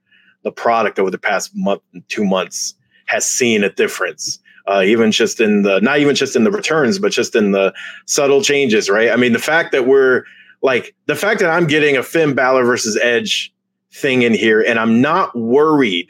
[0.44, 2.76] the product over the past month, two months,
[3.06, 4.40] has seen a difference.
[4.68, 7.72] Uh, even just in the not even just in the returns, but just in the
[8.06, 9.12] subtle changes, right?
[9.12, 10.24] I mean, the fact that we're
[10.64, 13.54] like the fact that I'm getting a Finn Balor versus Edge
[13.94, 16.08] thing in here, and I'm not worried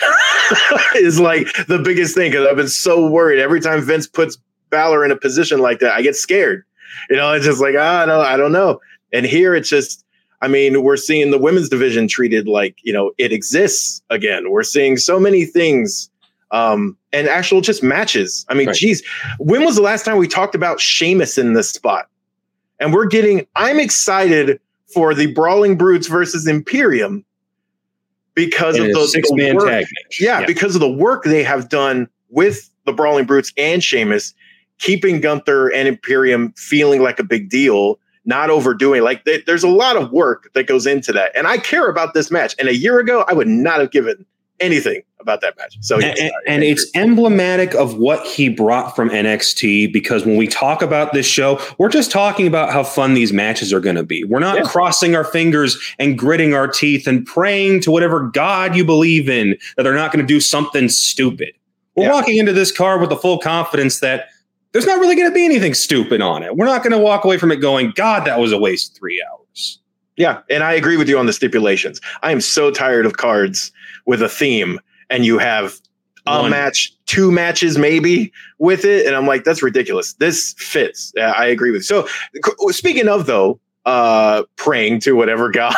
[0.94, 4.38] is like the biggest thing because I've been so worried every time Vince puts
[4.70, 6.64] Balor in a position like that, I get scared.
[7.10, 8.80] You know, it's just like ah, no, I don't know.
[9.12, 10.04] And here it's just
[10.40, 14.50] I mean, we're seeing the women's division treated like, you know, it exists again.
[14.50, 16.10] We're seeing so many things
[16.50, 18.46] um, and actual just matches.
[18.48, 18.76] I mean, right.
[18.76, 19.02] geez,
[19.38, 22.08] when was the last time we talked about Sheamus in this spot?
[22.80, 24.60] And we're getting, I'm excited
[24.92, 27.24] for the Brawling Brutes versus Imperium
[28.34, 30.20] because and of the six man tag match.
[30.20, 34.32] Yeah, yeah, because of the work they have done with the Brawling Brutes and Sheamus,
[34.78, 39.02] keeping Gunther and Imperium feeling like a big deal, not overdoing.
[39.02, 42.14] Like they, there's a lot of work that goes into that, and I care about
[42.14, 42.54] this match.
[42.58, 44.24] And a year ago, I would not have given
[44.60, 45.76] anything about that match.
[45.80, 50.46] So, yes, and, and it's emblematic of what he brought from NXT because when we
[50.46, 54.02] talk about this show, we're just talking about how fun these matches are going to
[54.02, 54.24] be.
[54.24, 54.62] We're not yeah.
[54.64, 59.56] crossing our fingers and gritting our teeth and praying to whatever God you believe in
[59.76, 61.52] that they're not going to do something stupid.
[61.96, 62.12] We're yeah.
[62.12, 64.28] walking into this car with the full confidence that
[64.72, 66.56] there's not really going to be anything stupid on it.
[66.56, 68.98] We're not going to walk away from it going, God, that was a waste of
[68.98, 69.80] three hours.
[70.16, 72.00] Yeah, and I agree with you on the stipulations.
[72.22, 73.72] I am so tired of cards
[74.08, 74.80] with a theme
[75.10, 75.74] and you have
[76.26, 76.50] a One.
[76.50, 80.14] match, two matches maybe with it, and I'm like, that's ridiculous.
[80.14, 81.12] This fits.
[81.20, 81.88] I agree with.
[81.88, 82.06] You.
[82.42, 85.74] So speaking of though, uh, praying to whatever god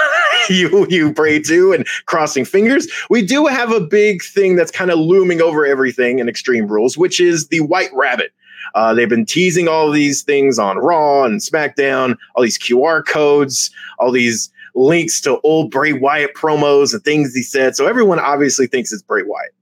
[0.48, 4.90] you you pray to and crossing fingers, we do have a big thing that's kind
[4.90, 8.32] of looming over everything in Extreme Rules, which is the White Rabbit.
[8.76, 13.70] Uh, they've been teasing all these things on Raw and SmackDown, all these QR codes,
[13.98, 17.76] all these links to old Bray Wyatt promos and things he said.
[17.76, 19.54] So everyone obviously thinks it's Bray Wyatt.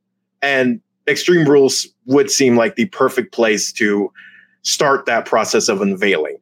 [0.43, 4.13] And Extreme Rules would seem like the perfect place to
[4.63, 6.37] start that process of unveiling.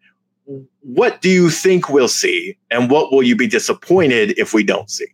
[0.81, 4.89] What do you think we'll see, and what will you be disappointed if we don't
[4.91, 5.07] see?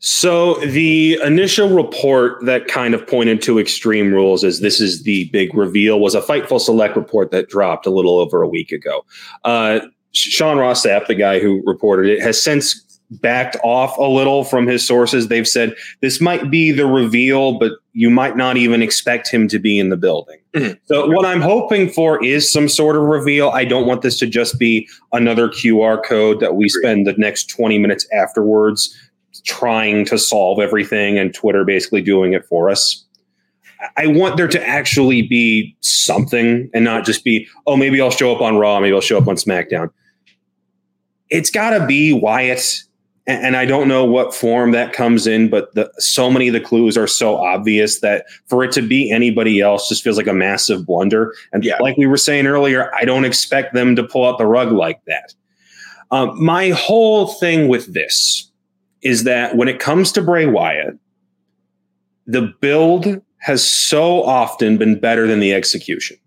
[0.00, 5.30] So the initial report that kind of pointed to Extreme Rules as this is the
[5.30, 9.06] big reveal was a Fightful Select report that dropped a little over a week ago.
[9.44, 9.80] Uh,
[10.14, 14.66] Sean Ross Sapp, the guy who reported it, has since backed off a little from
[14.66, 15.28] his sources.
[15.28, 19.58] They've said this might be the reveal, but you might not even expect him to
[19.58, 20.38] be in the building.
[20.54, 20.74] Mm-hmm.
[20.84, 23.50] So, what I'm hoping for is some sort of reveal.
[23.50, 27.50] I don't want this to just be another QR code that we spend the next
[27.50, 28.96] 20 minutes afterwards
[29.44, 33.04] trying to solve everything and Twitter basically doing it for us.
[33.98, 38.34] I want there to actually be something and not just be, oh, maybe I'll show
[38.34, 39.90] up on Raw, maybe I'll show up on SmackDown
[41.34, 42.82] it's got to be Wyatt.
[43.26, 46.60] And I don't know what form that comes in, but the, so many of the
[46.60, 50.34] clues are so obvious that for it to be anybody else just feels like a
[50.34, 51.34] massive blunder.
[51.50, 51.78] And yeah.
[51.78, 55.02] like we were saying earlier, I don't expect them to pull out the rug like
[55.06, 55.34] that.
[56.10, 58.50] Um, my whole thing with this
[59.00, 60.98] is that when it comes to Bray Wyatt,
[62.26, 66.18] the build has so often been better than the execution.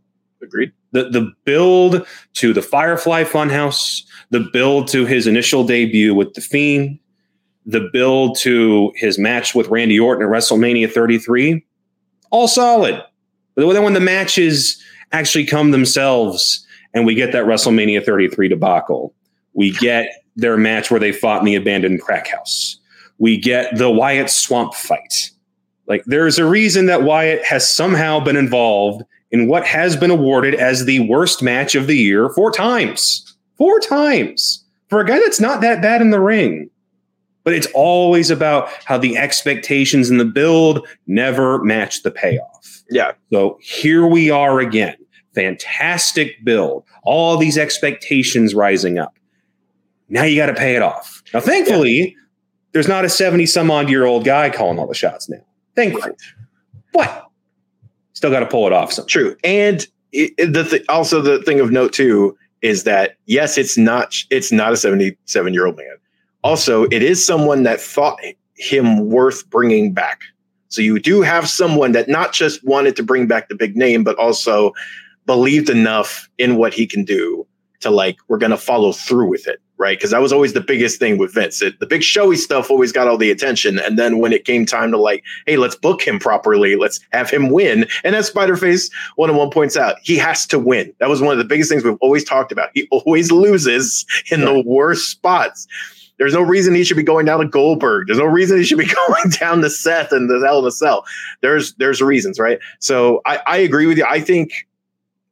[0.42, 0.72] Agreed.
[0.98, 6.42] The the build to the Firefly Funhouse, the build to his initial debut with The
[6.42, 7.00] Fiend,
[7.66, 11.64] the build to his match with Randy Orton at WrestleMania 33,
[12.32, 13.04] all solid.
[13.56, 14.82] But then when the matches
[15.12, 19.14] actually come themselves and we get that WrestleMania 33 debacle,
[19.54, 22.80] We get their match where they fought in the abandoned crack house.
[23.18, 25.32] We get the Wyatt swamp fight.
[25.88, 30.56] Like there's a reason that Wyatt has somehow been involved in what has been awarded
[30.56, 33.36] as the worst match of the year four times.
[33.58, 36.70] Four times for a guy that's not that bad in the ring.
[37.44, 42.84] But it's always about how the expectations in the build never match the payoff.
[42.90, 43.14] Yeah.
[43.32, 44.98] So here we are again.
[45.34, 46.84] Fantastic build.
[47.04, 49.18] All these expectations rising up.
[50.10, 51.24] Now you got to pay it off.
[51.34, 52.22] Now, thankfully, yeah.
[52.74, 55.46] there's not a 70 some odd year old guy calling all the shots now.
[55.76, 56.16] Thankfully.
[56.96, 57.22] Right.
[58.18, 58.92] Still got to pull it off.
[58.92, 59.06] Some.
[59.06, 59.38] True.
[59.44, 64.16] And it, the th- also the thing of note too is that yes, it's not
[64.32, 65.96] it's not a 77 year old man.
[66.44, 68.18] Also, it is someone that thought
[68.56, 70.22] him worth bringing back.
[70.70, 74.04] So you do have someone that not just wanted to bring back the big name,
[74.04, 74.74] but also
[75.28, 77.46] believed enough in what he can do
[77.82, 79.98] to like we're going to follow through with it right?
[79.98, 81.62] Because that was always the biggest thing with vince.
[81.62, 83.80] It, the big showy stuff always got all the attention.
[83.80, 86.76] And then when it came time to like hey let's book him properly.
[86.76, 87.88] Let's have him win.
[88.04, 90.94] And as spiderface one on one points out he has to win.
[91.00, 92.70] That was one of the biggest things we've always talked about.
[92.74, 95.68] He always loses in the worst spots.
[96.18, 98.08] There's no reason he should be going down to Goldberg.
[98.08, 100.72] There's no reason he should be going down to Seth and the Hell in a
[100.72, 101.06] Cell.
[101.42, 102.60] There's there's reasons, right?
[102.80, 104.06] So I, I agree with you.
[104.08, 104.68] I think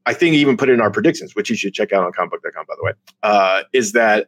[0.06, 2.76] I think even put in our predictions, which you should check out on comicbook.com, by
[2.78, 2.92] the way,
[3.24, 4.28] uh, is that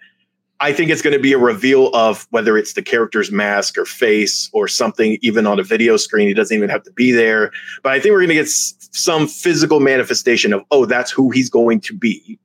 [0.60, 3.86] I think it's going to be a reveal of whether it's the character's mask or
[3.86, 6.28] face or something, even on a video screen.
[6.28, 7.52] He doesn't even have to be there.
[7.84, 11.30] But I think we're going to get s- some physical manifestation of, oh, that's who
[11.30, 12.40] he's going to be.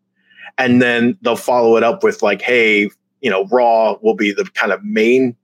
[0.58, 2.90] And then they'll follow it up with, like, hey,
[3.22, 5.34] you know, Raw will be the kind of main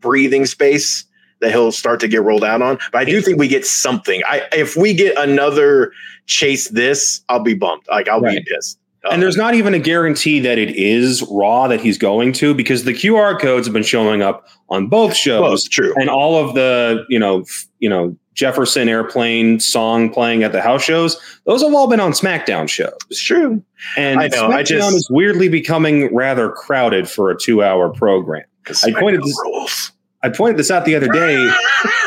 [0.00, 1.04] breathing space
[1.40, 2.78] that he'll start to get rolled out on.
[2.92, 4.22] But I do think we get something.
[4.26, 5.92] I if we get another
[6.26, 7.88] chase this, I'll be bumped.
[7.88, 8.44] Like I'll right.
[8.44, 8.78] be pissed.
[9.10, 9.48] and there's uh-huh.
[9.48, 13.40] not even a guarantee that it is Raw that he's going to because the QR
[13.40, 15.64] codes have been showing up on both shows.
[15.64, 15.94] Both, true.
[15.96, 20.60] And all of the, you know, f- you know, Jefferson Airplane song playing at the
[20.60, 22.96] house shows, those have all been on SmackDown shows.
[23.08, 23.62] It's true.
[23.96, 27.88] And I know, SmackDown I just, is weirdly becoming rather crowded for a two hour
[27.88, 28.44] program.
[28.84, 29.92] I pointed this, rules.
[30.26, 31.48] I pointed this out the other day.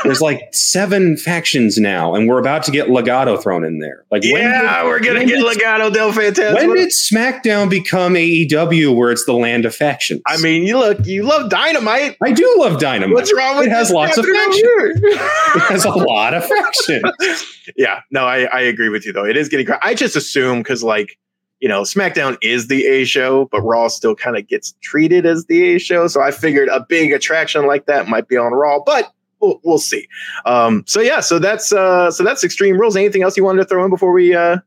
[0.04, 4.04] There's like seven factions now, and we're about to get Legado thrown in there.
[4.12, 6.56] Like, yeah, did, we're gonna get did, Legado del Fantasma.
[6.56, 10.22] When did SmackDown become AEW, where it's the land of factions?
[10.28, 12.18] I mean, you look, you love Dynamite.
[12.22, 13.16] I do love Dynamite.
[13.16, 13.72] What's wrong with it?
[13.72, 14.64] Has lots of factions.
[14.66, 17.46] it has a lot of factions.
[17.78, 19.26] yeah, no, I, I agree with you though.
[19.26, 19.68] It is getting.
[19.82, 21.18] I just assume because like
[21.60, 25.46] you know, SmackDown is the A show, but Raw still kind of gets treated as
[25.46, 26.08] the A show.
[26.08, 29.78] So I figured a big attraction like that might be on Raw, but we'll, we'll
[29.78, 30.08] see.
[30.46, 32.96] Um, so yeah, so that's uh, so that's Extreme Rules.
[32.96, 34.58] Anything else you wanted to throw in before we uh,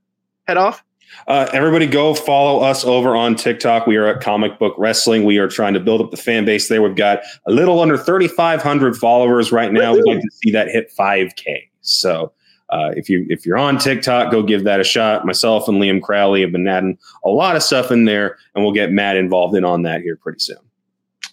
[0.46, 0.84] head off?
[1.28, 3.86] Uh, everybody go follow us over on TikTok.
[3.86, 5.24] We are at Comic Book Wrestling.
[5.24, 6.82] We are trying to build up the fan base there.
[6.82, 9.94] We've got a little under 3,500 followers right now.
[9.94, 11.68] We'd like to see that hit 5K.
[11.82, 12.32] So
[12.72, 15.26] uh, if you if you're on TikTok, go give that a shot.
[15.26, 18.72] Myself and Liam Crowley have been adding a lot of stuff in there, and we'll
[18.72, 20.56] get Matt involved in on that here pretty soon.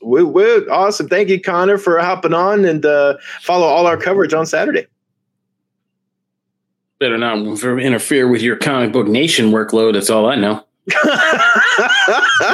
[0.02, 0.68] Woo, woo.
[0.70, 1.08] Awesome.
[1.08, 4.86] Thank you, Connor, for hopping on and uh, follow all our coverage on Saturday.
[7.00, 9.94] Better not interfere with your comic book nation workload.
[9.94, 10.66] That's all I know.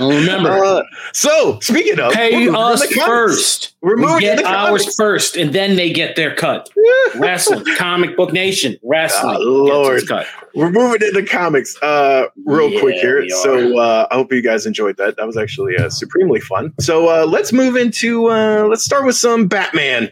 [0.01, 0.55] Remember.
[0.65, 0.83] Uh,
[1.13, 3.75] so speaking of, pay us first.
[3.81, 6.69] We're moving we get ours first, and then they get their cut.
[7.15, 9.37] wrestling, comic book nation, wrestling.
[9.37, 10.25] Oh, Lord, cut.
[10.55, 11.75] we're moving into comics.
[11.81, 13.27] Uh, real yeah, quick here.
[13.29, 15.17] So uh, I hope you guys enjoyed that.
[15.17, 16.73] That was actually uh, supremely fun.
[16.79, 18.29] So uh, let's move into.
[18.31, 20.09] Uh, let's start with some Batman.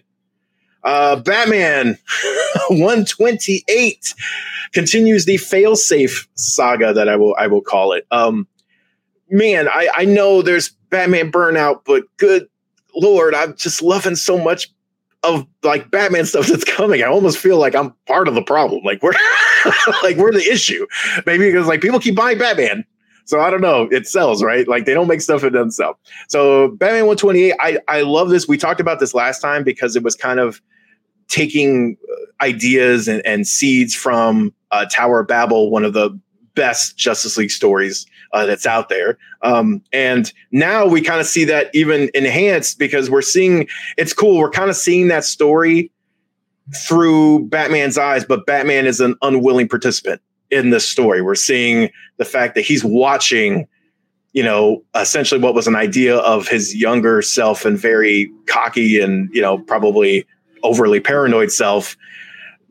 [0.84, 1.98] Uh, Batman
[2.70, 4.14] 128
[4.74, 8.06] continues the failsafe saga that I will I will call it.
[8.12, 8.48] Um,
[9.30, 12.48] man, I, I know there's Batman burnout, but good
[12.96, 14.70] lord, I'm just loving so much
[15.24, 17.02] of like Batman stuff that's coming.
[17.02, 18.82] I almost feel like I'm part of the problem.
[18.84, 19.14] Like we're
[20.04, 20.86] like we're the issue.
[21.26, 22.86] Maybe because like people keep buying Batman.
[23.26, 23.88] So I don't know.
[23.90, 24.68] It sells, right?
[24.68, 25.98] Like they don't make stuff it doesn't sell.
[26.28, 28.50] So Batman 128, I, I love this.
[28.50, 30.62] We talked about this last time because it was kind of
[31.28, 31.98] taking
[32.42, 36.18] ideas and, and seeds from uh, Tower of Babel, one of the
[36.56, 39.18] best Justice League stories uh, that's out there.
[39.42, 43.68] Um, and now we kind of see that even enhanced because we're seeing
[43.98, 44.38] it's cool.
[44.38, 45.92] We're kind of seeing that story
[46.88, 51.22] through Batman's eyes, but Batman is an unwilling participant in this story.
[51.22, 53.68] We're seeing the fact that he's watching,
[54.34, 59.30] you know, essentially what was an idea of his younger self and very cocky and,
[59.34, 60.26] you know, probably
[60.64, 61.96] overly paranoid self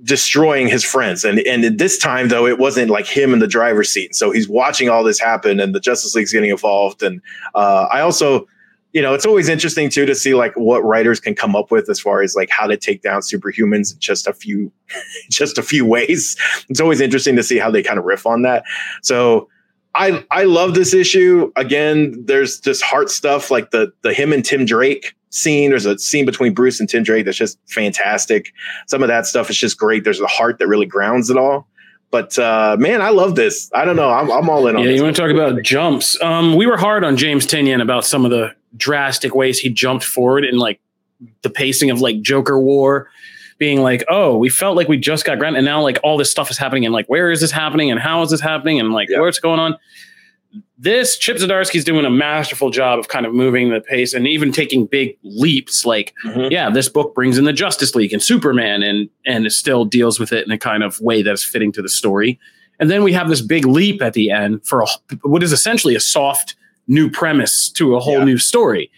[0.02, 1.24] destroying his friends.
[1.24, 4.14] And and this time though, it wasn't like him in the driver's seat.
[4.14, 7.02] So he's watching all this happen, and the Justice League's getting involved.
[7.02, 7.20] And
[7.55, 8.47] uh, I also,
[8.93, 11.89] you know, it's always interesting too to see like what writers can come up with
[11.89, 14.73] as far as like how to take down superhumans in just a few,
[15.31, 16.36] just a few ways.
[16.69, 18.64] It's always interesting to see how they kind of riff on that.
[19.02, 19.48] So.
[19.94, 21.52] I, I love this issue.
[21.56, 25.70] Again, there's just heart stuff like the the him and Tim Drake scene.
[25.70, 28.52] There's a scene between Bruce and Tim Drake that's just fantastic.
[28.86, 30.05] Some of that stuff is just great.
[30.05, 31.66] There's a heart that really grounds it all.
[32.10, 33.70] But uh, man, I love this.
[33.74, 34.10] I don't know.
[34.10, 34.85] I'm, I'm all in on.
[34.85, 36.20] Yeah, you want to talk about jumps?
[36.23, 40.05] Um, we were hard on James Tynion about some of the drastic ways he jumped
[40.05, 40.78] forward in like
[41.40, 43.09] the pacing of like Joker War,
[43.62, 46.32] being like, oh, we felt like we just got Grant, and now like all this
[46.32, 48.93] stuff is happening, and like where is this happening, and how is this happening, and
[48.93, 49.20] like yeah.
[49.20, 49.78] what's going on
[50.82, 54.51] this Chip Zdarsky's doing a masterful job of kind of moving the pace and even
[54.51, 55.86] taking big leaps.
[55.86, 56.51] Like, mm-hmm.
[56.51, 60.18] yeah, this book brings in the Justice League and Superman, and and it still deals
[60.18, 62.39] with it in a kind of way that's fitting to the story.
[62.80, 64.86] And then we have this big leap at the end for a,
[65.22, 66.56] what is essentially a soft
[66.89, 68.24] new premise to a whole yeah.
[68.24, 68.90] new story,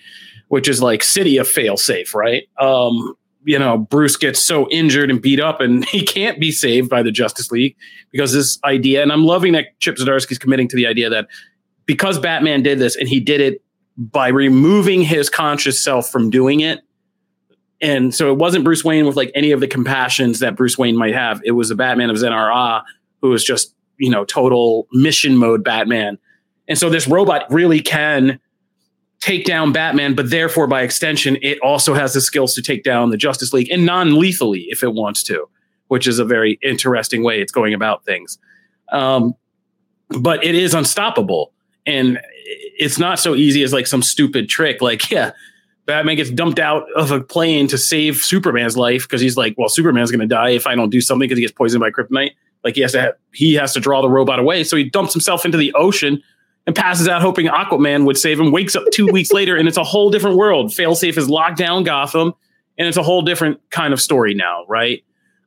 [0.49, 2.49] which is like City of Failsafe, right?
[2.59, 3.15] Um,
[3.45, 7.03] you know, Bruce gets so injured and beat up, and he can't be saved by
[7.03, 7.77] the Justice League
[8.11, 9.03] because this idea.
[9.03, 11.29] And I'm loving that Chip Zdarsky's committing to the idea that
[11.87, 13.63] because Batman did this, and he did it
[13.97, 16.81] by removing his conscious self from doing it.
[17.81, 20.97] And so it wasn't Bruce Wayne with like any of the compassions that Bruce Wayne
[20.97, 21.41] might have.
[21.45, 22.83] It was the Batman of Zur-En-Arrh
[23.21, 26.19] who was just, you know, total mission mode Batman.
[26.67, 28.41] And so this robot really can
[29.25, 33.09] take down Batman, but therefore, by extension, it also has the skills to take down
[33.09, 35.49] the Justice League and non lethally if it wants to,
[35.89, 38.39] which is a very interesting way it's going about things.
[38.91, 39.35] Um,
[40.11, 41.53] but it is unstoppable.
[41.87, 42.21] And
[42.79, 44.83] it's not so easy as like some stupid trick.
[44.83, 45.33] Like, yeah,
[45.87, 49.71] Batman gets dumped out of a plane to save Superman's life because he's like, well,
[49.71, 52.33] Superman's going to die if I don't do something because he gets poisoned by kryptonite.
[52.63, 54.65] Like he has to have, he has to draw the robot away.
[54.65, 56.23] So he dumps himself into the ocean
[56.67, 58.51] and passes out hoping Aquaman would save him.
[58.51, 60.71] Wakes up two weeks later and it's a whole different world.
[60.71, 62.33] Failsafe is locked down Gotham
[62.79, 65.05] and it's a whole different kind of story now, right?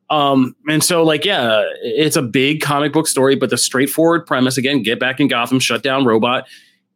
[0.10, 4.58] Um, and so like, yeah, it's a big comic book story, but the straightforward premise
[4.58, 6.48] again, get back in Gotham, shut down robot.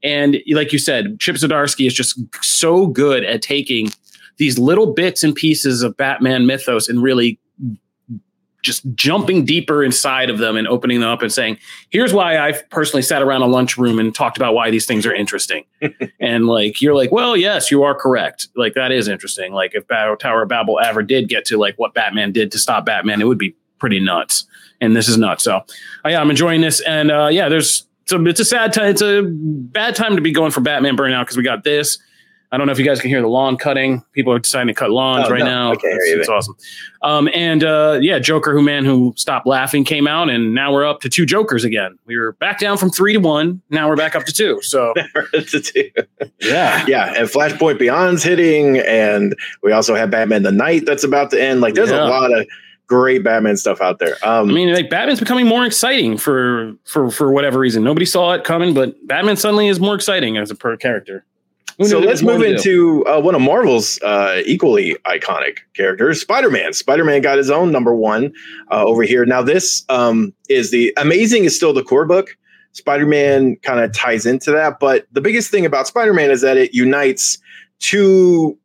[0.03, 3.89] And like you said, Chip Zdarsky is just so good at taking
[4.37, 7.39] these little bits and pieces of Batman mythos and really
[8.61, 11.57] just jumping deeper inside of them and opening them up and saying,
[11.89, 15.13] here's why I've personally sat around a lunchroom and talked about why these things are
[15.13, 15.65] interesting.
[16.19, 18.47] and like, you're like, well, yes, you are correct.
[18.55, 19.53] Like, that is interesting.
[19.53, 22.59] Like, if Battle Tower of Babel ever did get to like what Batman did to
[22.59, 24.45] stop Batman, it would be pretty nuts.
[24.79, 25.43] And this is nuts.
[25.43, 25.63] So, uh,
[26.09, 26.81] yeah, I'm enjoying this.
[26.81, 28.89] And uh, yeah, there's, so it's a sad time.
[28.89, 31.99] It's a bad time to be going for Batman Burnout because we got this
[32.53, 34.03] I don't know if you guys can hear the lawn cutting.
[34.11, 35.71] People are deciding to cut lawns oh, right no, now.
[35.71, 36.57] It's, it's awesome.
[37.01, 40.85] Um, and uh, yeah, Joker, who man who stopped laughing, came out, and now we're
[40.85, 41.97] up to two Jokers again.
[42.05, 43.61] We were back down from three to one.
[43.69, 44.61] Now we're back up to two.
[44.63, 44.93] So
[45.33, 45.91] to two.
[46.41, 47.13] yeah, yeah.
[47.15, 49.33] And Flashpoint Beyond's hitting, and
[49.63, 51.61] we also have Batman the Night that's about to end.
[51.61, 52.03] Like, there's yeah.
[52.03, 52.45] a lot of
[52.87, 54.17] great Batman stuff out there.
[54.23, 57.81] Um, I mean, like Batman's becoming more exciting for for for whatever reason.
[57.81, 61.25] Nobody saw it coming, but Batman suddenly is more exciting as a per character
[61.83, 66.73] so let's move into uh, one of Marvel's uh, equally iconic characters, Spider-Man.
[66.73, 68.33] Spider-Man got his own number one
[68.71, 69.25] uh, over here.
[69.25, 72.37] Now, this um, is the Amazing is still the core book.
[72.73, 76.73] Spider-Man kind of ties into that, but the biggest thing about Spider-Man is that it
[76.73, 77.37] unites
[77.79, 78.57] two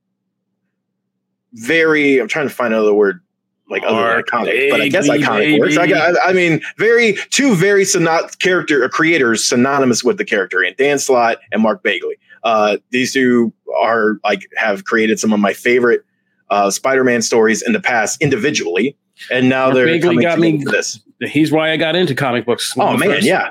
[1.55, 2.21] very.
[2.21, 3.21] I'm trying to find another word
[3.69, 5.61] like other iconic, but I guess iconic baby.
[5.61, 5.77] works.
[5.77, 10.63] I, got, I mean, very two very synot character uh, creators synonymous with the character,
[10.63, 12.17] and Dan Slott and Mark Bagley.
[12.47, 16.05] Uh, these two are like have created some of my favorite
[16.49, 18.97] uh, Spider-Man stories in the past individually,
[19.33, 21.01] and now they're Bagley coming got me, this.
[21.21, 22.73] He's why I got into comic books.
[22.79, 23.51] Oh man, first yeah.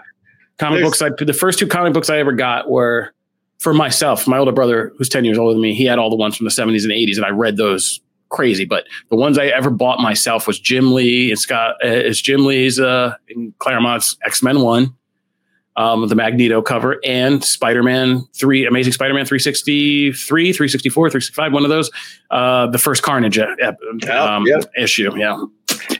[0.59, 1.01] Comic There's, books.
[1.01, 3.13] I the first two comic books I ever got were
[3.59, 4.29] for myself.
[4.29, 6.45] My older brother, who's ten years older than me, he had all the ones from
[6.45, 7.99] the seventies and eighties, and I read those
[8.29, 8.63] crazy.
[8.63, 11.33] But the ones I ever bought myself was Jim Lee.
[11.33, 14.95] It's got uh, it's Jim Lee's uh, in Claremont's X Men One
[15.77, 20.13] um, the Magneto cover, and Spider Man 3, Amazing Spider Man 363,
[20.53, 21.91] 364, 365, one of those.
[22.31, 23.55] Uh, the first Carnage uh,
[24.11, 24.65] um, yep.
[24.77, 25.15] issue.
[25.17, 25.43] Yeah.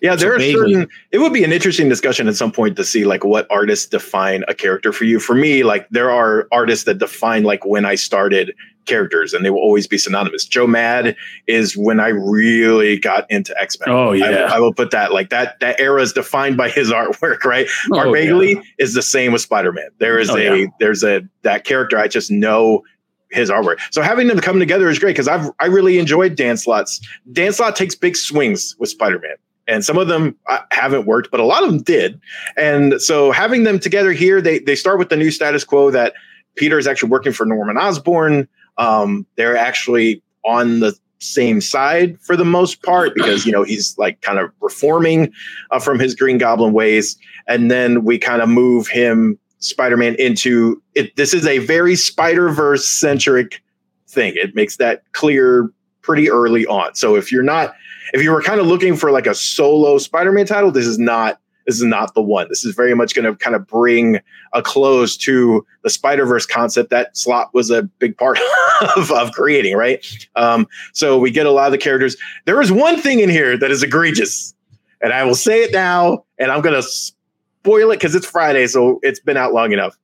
[0.01, 0.87] Yeah, there so are certain.
[1.11, 4.43] It would be an interesting discussion at some point to see like what artists define
[4.47, 5.19] a character for you.
[5.19, 8.53] For me, like there are artists that define like when I started
[8.85, 10.45] characters, and they will always be synonymous.
[10.45, 11.15] Joe Mad
[11.47, 13.89] is when I really got into X Men.
[13.89, 15.59] Oh yeah, I, I, will put that like that.
[15.59, 17.67] That era is defined by his artwork, right?
[17.91, 18.61] Oh, Mark Bagley yeah.
[18.79, 19.89] is the same with Spider Man.
[19.99, 20.67] There is oh, a yeah.
[20.79, 21.97] there's a that character.
[21.97, 22.83] I just know
[23.31, 23.77] his artwork.
[23.91, 26.99] So having them come together is great because I've I really enjoyed Dan Slott's.
[27.31, 29.35] Dan Slott takes big swings with Spider Man
[29.67, 32.19] and some of them uh, haven't worked, but a lot of them did.
[32.57, 36.13] And so having them together here, they they start with the new status quo that
[36.55, 38.47] Peter is actually working for Norman Osborn.
[38.77, 43.97] Um, they're actually on the same side for the most part because you know he's
[43.97, 45.31] like kind of reforming
[45.71, 50.81] uh, from his Green Goblin ways, and then we kind of move him Spider-Man into
[50.93, 51.15] it.
[51.15, 53.61] This is a very Spider-Verse centric
[54.07, 54.33] thing.
[54.35, 55.71] It makes that clear
[56.01, 56.93] pretty early on.
[56.95, 57.73] So if you're not,
[58.13, 61.39] if you were kind of looking for like a solo Spider-Man title, this is not
[61.65, 62.47] this is not the one.
[62.49, 64.19] This is very much going to kind of bring
[64.53, 68.39] a close to the Spider Verse concept that Slott was a big part
[68.95, 70.05] of, of creating, right?
[70.35, 72.15] Um, so we get a lot of the characters.
[72.45, 74.53] There is one thing in here that is egregious,
[75.01, 78.67] and I will say it now, and I'm going to spoil it because it's Friday,
[78.67, 79.97] so it's been out long enough.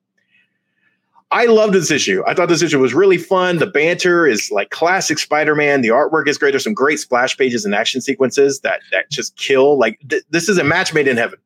[1.31, 2.23] I love this issue.
[2.27, 3.57] I thought this issue was really fun.
[3.57, 5.79] The banter is like classic Spider-Man.
[5.79, 6.51] The artwork is great.
[6.51, 9.79] There's some great splash pages and action sequences that that just kill.
[9.79, 11.39] Like th- this is a match made in heaven,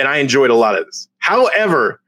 [0.00, 1.08] and I enjoyed a lot of this.
[1.18, 2.00] However,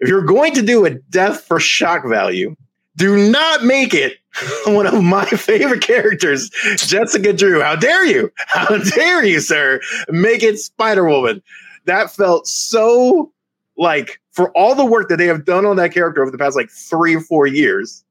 [0.00, 2.54] if you're going to do a death for shock value,
[2.96, 4.18] do not make it
[4.66, 7.62] one of my favorite characters, Jessica Drew.
[7.62, 8.30] How dare you?
[8.46, 9.80] How dare you, sir?
[10.08, 11.42] Make it Spider Woman.
[11.86, 13.32] That felt so
[13.76, 16.56] like for all the work that they have done on that character over the past
[16.56, 18.04] like three or four years.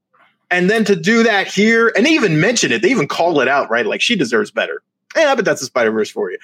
[0.50, 3.48] And then to do that here, and they even mention it, they even call it
[3.48, 3.86] out, right?
[3.86, 4.82] Like she deserves better.
[5.16, 6.38] Yeah, but that's a Spider Verse for you.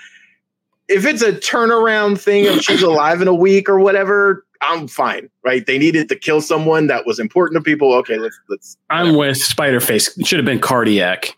[0.90, 5.30] If it's a turnaround thing of she's alive in a week or whatever, I'm fine,
[5.44, 5.66] right?
[5.66, 7.94] They needed to kill someone that was important to people.
[7.96, 8.78] Okay, let's let's.
[8.90, 10.10] I'm with Spider Face.
[10.26, 11.36] Should have been cardiac.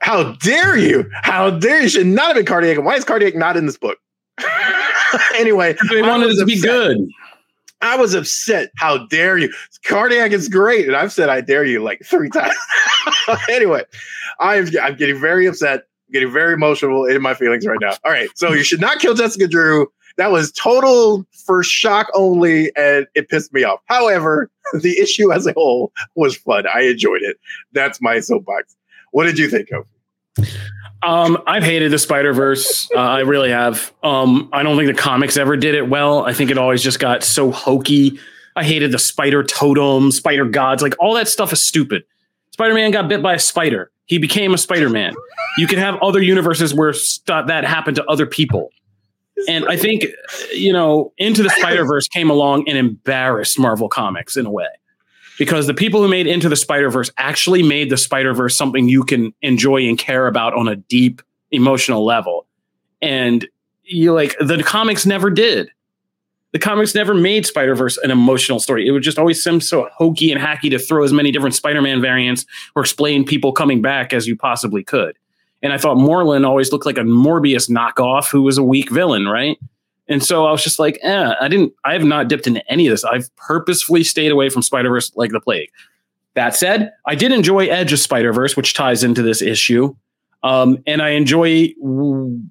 [0.00, 1.10] How dare you?
[1.22, 1.88] How dare you?
[1.88, 2.76] Should not have been cardiac.
[2.76, 3.98] And why is cardiac not in this book?
[5.34, 6.98] anyway, they wanted it to be good.
[7.80, 8.70] I was upset.
[8.76, 9.52] How dare you?
[9.84, 10.86] Cardiac is great.
[10.86, 12.54] And I've said I dare you like three times.
[13.48, 13.84] anyway,
[14.40, 17.92] I'm, I'm getting very upset, getting very emotional in my feelings right now.
[18.04, 18.28] All right.
[18.34, 19.90] So you should not kill Jessica Drew.
[20.16, 23.80] That was total for shock only, and it pissed me off.
[23.86, 26.64] However, the issue as a whole was fun.
[26.66, 27.38] I enjoyed it.
[27.72, 28.76] That's my soapbox.
[29.12, 29.86] What did you think of?
[31.02, 32.88] Um, I've hated the Spider Verse.
[32.94, 33.92] Uh, I really have.
[34.02, 36.24] Um, I don't think the comics ever did it well.
[36.24, 38.18] I think it always just got so hokey.
[38.56, 42.02] I hated the spider totem, spider gods, like all that stuff is stupid.
[42.58, 43.92] Spider Man got bit by a spider.
[44.06, 45.14] He became a Spider Man.
[45.58, 48.70] You can have other universes where st- that happened to other people.
[49.46, 50.06] And I think,
[50.52, 54.66] you know, Into the Spider Verse came along and embarrassed Marvel Comics in a way
[55.38, 58.88] because the people who made Into the Spider Verse actually made the Spider Verse something
[58.88, 61.22] you can enjoy and care about on a deep
[61.52, 62.44] emotional level.
[63.00, 63.46] And
[63.84, 65.70] you like the comics never did.
[66.52, 68.86] The comics never made Spider Verse an emotional story.
[68.86, 71.82] It would just always seem so hokey and hacky to throw as many different Spider
[71.82, 75.16] Man variants or explain people coming back as you possibly could.
[75.62, 79.26] And I thought Morlun always looked like a Morbius knockoff who was a weak villain,
[79.26, 79.58] right?
[80.08, 82.86] And so I was just like, eh, I didn't, I have not dipped into any
[82.86, 83.04] of this.
[83.04, 85.70] I've purposefully stayed away from Spider Verse like the plague.
[86.34, 89.94] That said, I did enjoy Edge of Spider Verse, which ties into this issue.
[90.42, 91.74] Um, and I enjoy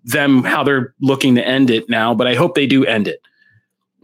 [0.04, 3.22] them how they're looking to end it now, but I hope they do end it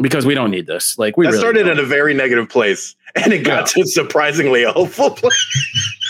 [0.04, 0.98] because we don't need this.
[1.00, 1.80] Like we really started don't.
[1.80, 3.84] in a very negative place, and it got yeah.
[3.84, 6.04] to surprisingly a hopeful place.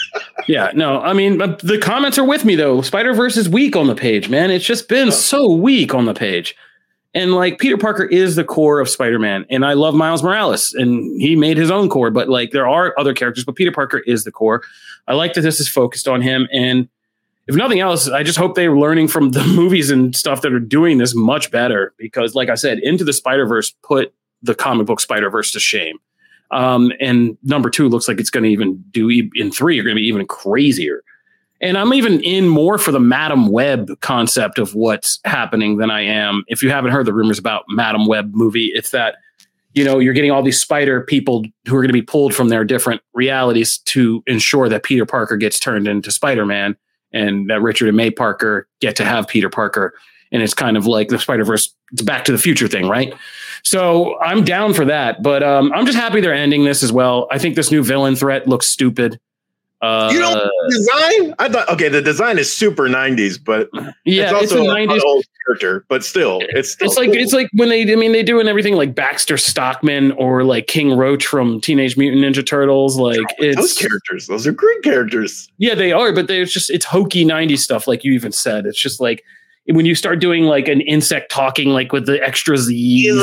[0.48, 2.82] yeah, no, I mean the comments are with me though.
[2.82, 4.52] Spider Verse is weak on the page, man.
[4.52, 6.56] It's just been so weak on the page.
[7.16, 11.22] And like Peter Parker is the core of Spider-Man, and I love Miles Morales, and
[11.22, 12.10] he made his own core.
[12.10, 14.64] But like there are other characters, but Peter Parker is the core.
[15.08, 16.90] I like that this is focused on him, and
[17.48, 20.60] if nothing else, I just hope they're learning from the movies and stuff that are
[20.60, 21.94] doing this much better.
[21.98, 25.60] Because, like I said, Into the Spider Verse put the comic book Spider Verse to
[25.60, 25.98] shame.
[26.52, 29.76] Um, and number two looks like it's going to even do in three.
[29.76, 31.04] You're going to be even crazier.
[31.62, 36.02] And I'm even in more for the Madam Web concept of what's happening than I
[36.02, 36.44] am.
[36.48, 39.16] If you haven't heard the rumors about Madam Web movie, it's that
[39.74, 42.50] you know you're getting all these spider people who are going to be pulled from
[42.50, 46.76] their different realities to ensure that Peter Parker gets turned into Spider-Man
[47.14, 49.94] and that Richard and May Parker get to have Peter Parker.
[50.32, 53.14] And it's kind of like the Spider Verse, it's back to the future thing, right?
[53.64, 57.28] So I'm down for that, but um, I'm just happy they're ending this as well.
[57.32, 59.20] I think this new villain threat looks stupid.
[59.84, 61.36] Uh, you know design?
[61.40, 63.70] I thought okay, the design is super '90s, but
[64.06, 65.86] yeah, it's also it's a '90s old character.
[65.90, 67.22] But still, it's still it's like cool.
[67.22, 70.96] it's like when they I mean they do everything like Baxter Stockman or like King
[70.96, 72.98] Roach from Teenage Mutant Ninja Turtles.
[72.98, 75.52] Like it's those characters, those are great characters.
[75.58, 78.66] Yeah, they are, but it's just it's hokey '90s stuff, like you even said.
[78.66, 79.26] It's just like
[79.66, 83.14] when you start doing like an insect talking like with the extra Z's.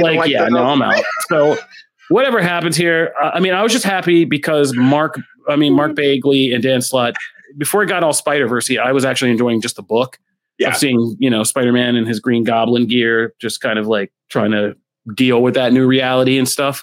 [0.00, 1.02] like, like, yeah, no, I'm out.
[1.28, 1.56] So
[2.08, 5.18] whatever happens here, uh, I mean, I was just happy because Mark,
[5.48, 7.14] I mean, Mark Bagley and Dan Slott,
[7.56, 10.18] before it got all Spider Verse, I was actually enjoying just the book.
[10.58, 10.70] yeah.
[10.70, 14.50] of seeing you know Spider-Man in his Green Goblin gear, just kind of like trying
[14.50, 14.76] to
[15.14, 16.82] deal with that new reality and stuff.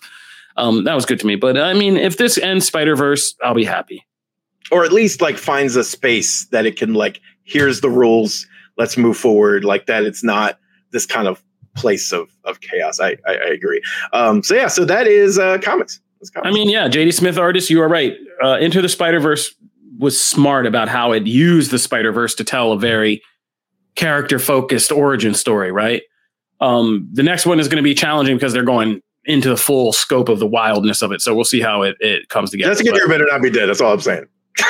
[0.57, 1.35] Um, that was good to me.
[1.35, 4.05] But I mean, if this ends Spider Verse, I'll be happy.
[4.71, 7.21] Or at least like finds a space that it can like.
[7.43, 8.47] Here's the rules.
[8.77, 9.63] Let's move forward.
[9.63, 10.03] Like that.
[10.03, 10.57] It's not
[10.91, 11.43] this kind of
[11.75, 12.99] place of of chaos.
[12.99, 13.81] I I, I agree.
[14.13, 14.67] Um, so yeah.
[14.67, 15.99] So that is uh, comics.
[16.43, 18.15] I mean, yeah, JD Smith artist, you are right.
[18.43, 19.53] Uh, Into the Spider Verse
[19.99, 23.21] was smart about how it used the Spider Verse to tell a very
[23.95, 26.03] character focused origin story, right?
[26.61, 29.91] Um, the next one is going to be challenging because they're going into the full
[29.91, 31.21] scope of the wildness of it.
[31.21, 32.71] So we'll see how it, it comes together.
[32.71, 33.67] Jessica Drew better not be dead.
[33.67, 34.25] That's all I'm saying.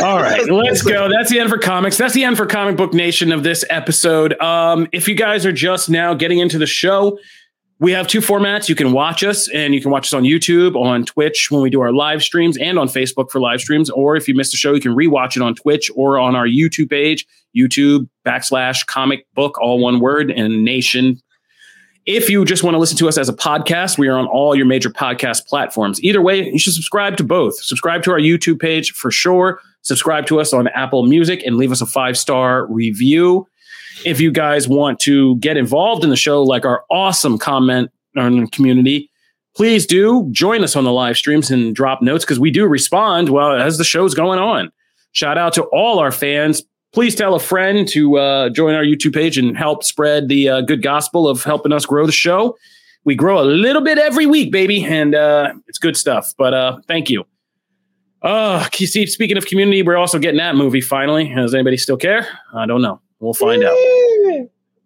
[0.00, 1.08] all right, let's go.
[1.08, 1.96] That's the end for comics.
[1.96, 4.38] That's the end for Comic Book Nation of this episode.
[4.40, 7.18] Um, if you guys are just now getting into the show,
[7.78, 8.68] we have two formats.
[8.68, 11.70] You can watch us and you can watch us on YouTube, on Twitch when we
[11.70, 13.90] do our live streams, and on Facebook for live streams.
[13.90, 16.46] Or if you missed the show, you can rewatch it on Twitch or on our
[16.46, 21.20] YouTube page, YouTube backslash comic book, all one word, and nation.
[22.06, 24.54] If you just want to listen to us as a podcast, we are on all
[24.54, 26.02] your major podcast platforms.
[26.02, 27.54] Either way, you should subscribe to both.
[27.56, 29.60] Subscribe to our YouTube page for sure.
[29.82, 33.46] Subscribe to us on Apple Music and leave us a five star review
[34.04, 39.10] if you guys want to get involved in the show, like our awesome comment community,
[39.56, 43.28] please do join us on the live streams and drop notes because we do respond
[43.28, 44.70] well as the show's going on.
[45.12, 46.62] Shout out to all our fans.
[46.92, 50.60] Please tell a friend to uh, join our YouTube page and help spread the uh,
[50.60, 52.56] good gospel of helping us grow the show.
[53.04, 56.34] We grow a little bit every week, baby, and uh, it's good stuff.
[56.36, 57.24] But uh, thank you.
[58.22, 61.32] Uh, see, speaking of community, we're also getting that movie finally.
[61.34, 62.26] Does anybody still care?
[62.54, 63.00] I don't know.
[63.20, 63.76] We'll find out.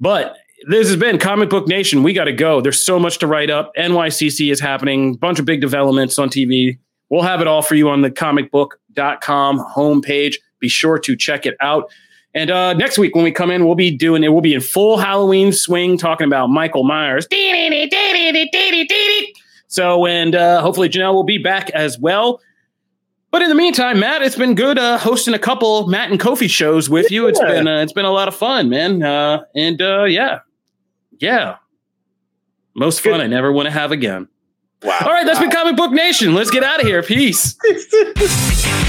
[0.01, 0.37] But
[0.69, 2.03] this has been Comic Book Nation.
[2.03, 2.61] We got to go.
[2.61, 3.73] There's so much to write up.
[3.77, 6.79] NYCC is happening, bunch of big developments on TV.
[7.09, 10.37] We'll have it all for you on the comicbook.com homepage.
[10.59, 11.91] Be sure to check it out.
[12.35, 14.29] And uh, next week when we come in, we'll be doing it.
[14.29, 17.27] We'll be in full Halloween swing talking about Michael Myers.
[19.69, 22.41] So, and uh, hopefully Janelle will be back as well.
[23.37, 26.49] But in the meantime, Matt, it's been good uh, hosting a couple Matt and Kofi
[26.49, 27.27] shows with you.
[27.27, 29.03] It's been uh, it's been a lot of fun, man.
[29.03, 30.39] Uh, and uh, yeah,
[31.19, 31.57] yeah,
[32.75, 34.29] most fun I never want to have again.
[34.83, 34.97] Wow!
[35.03, 35.49] All right, that's wow.
[35.49, 36.33] been Comic Book Nation.
[36.33, 37.03] Let's get out of here.
[37.03, 37.59] Peace.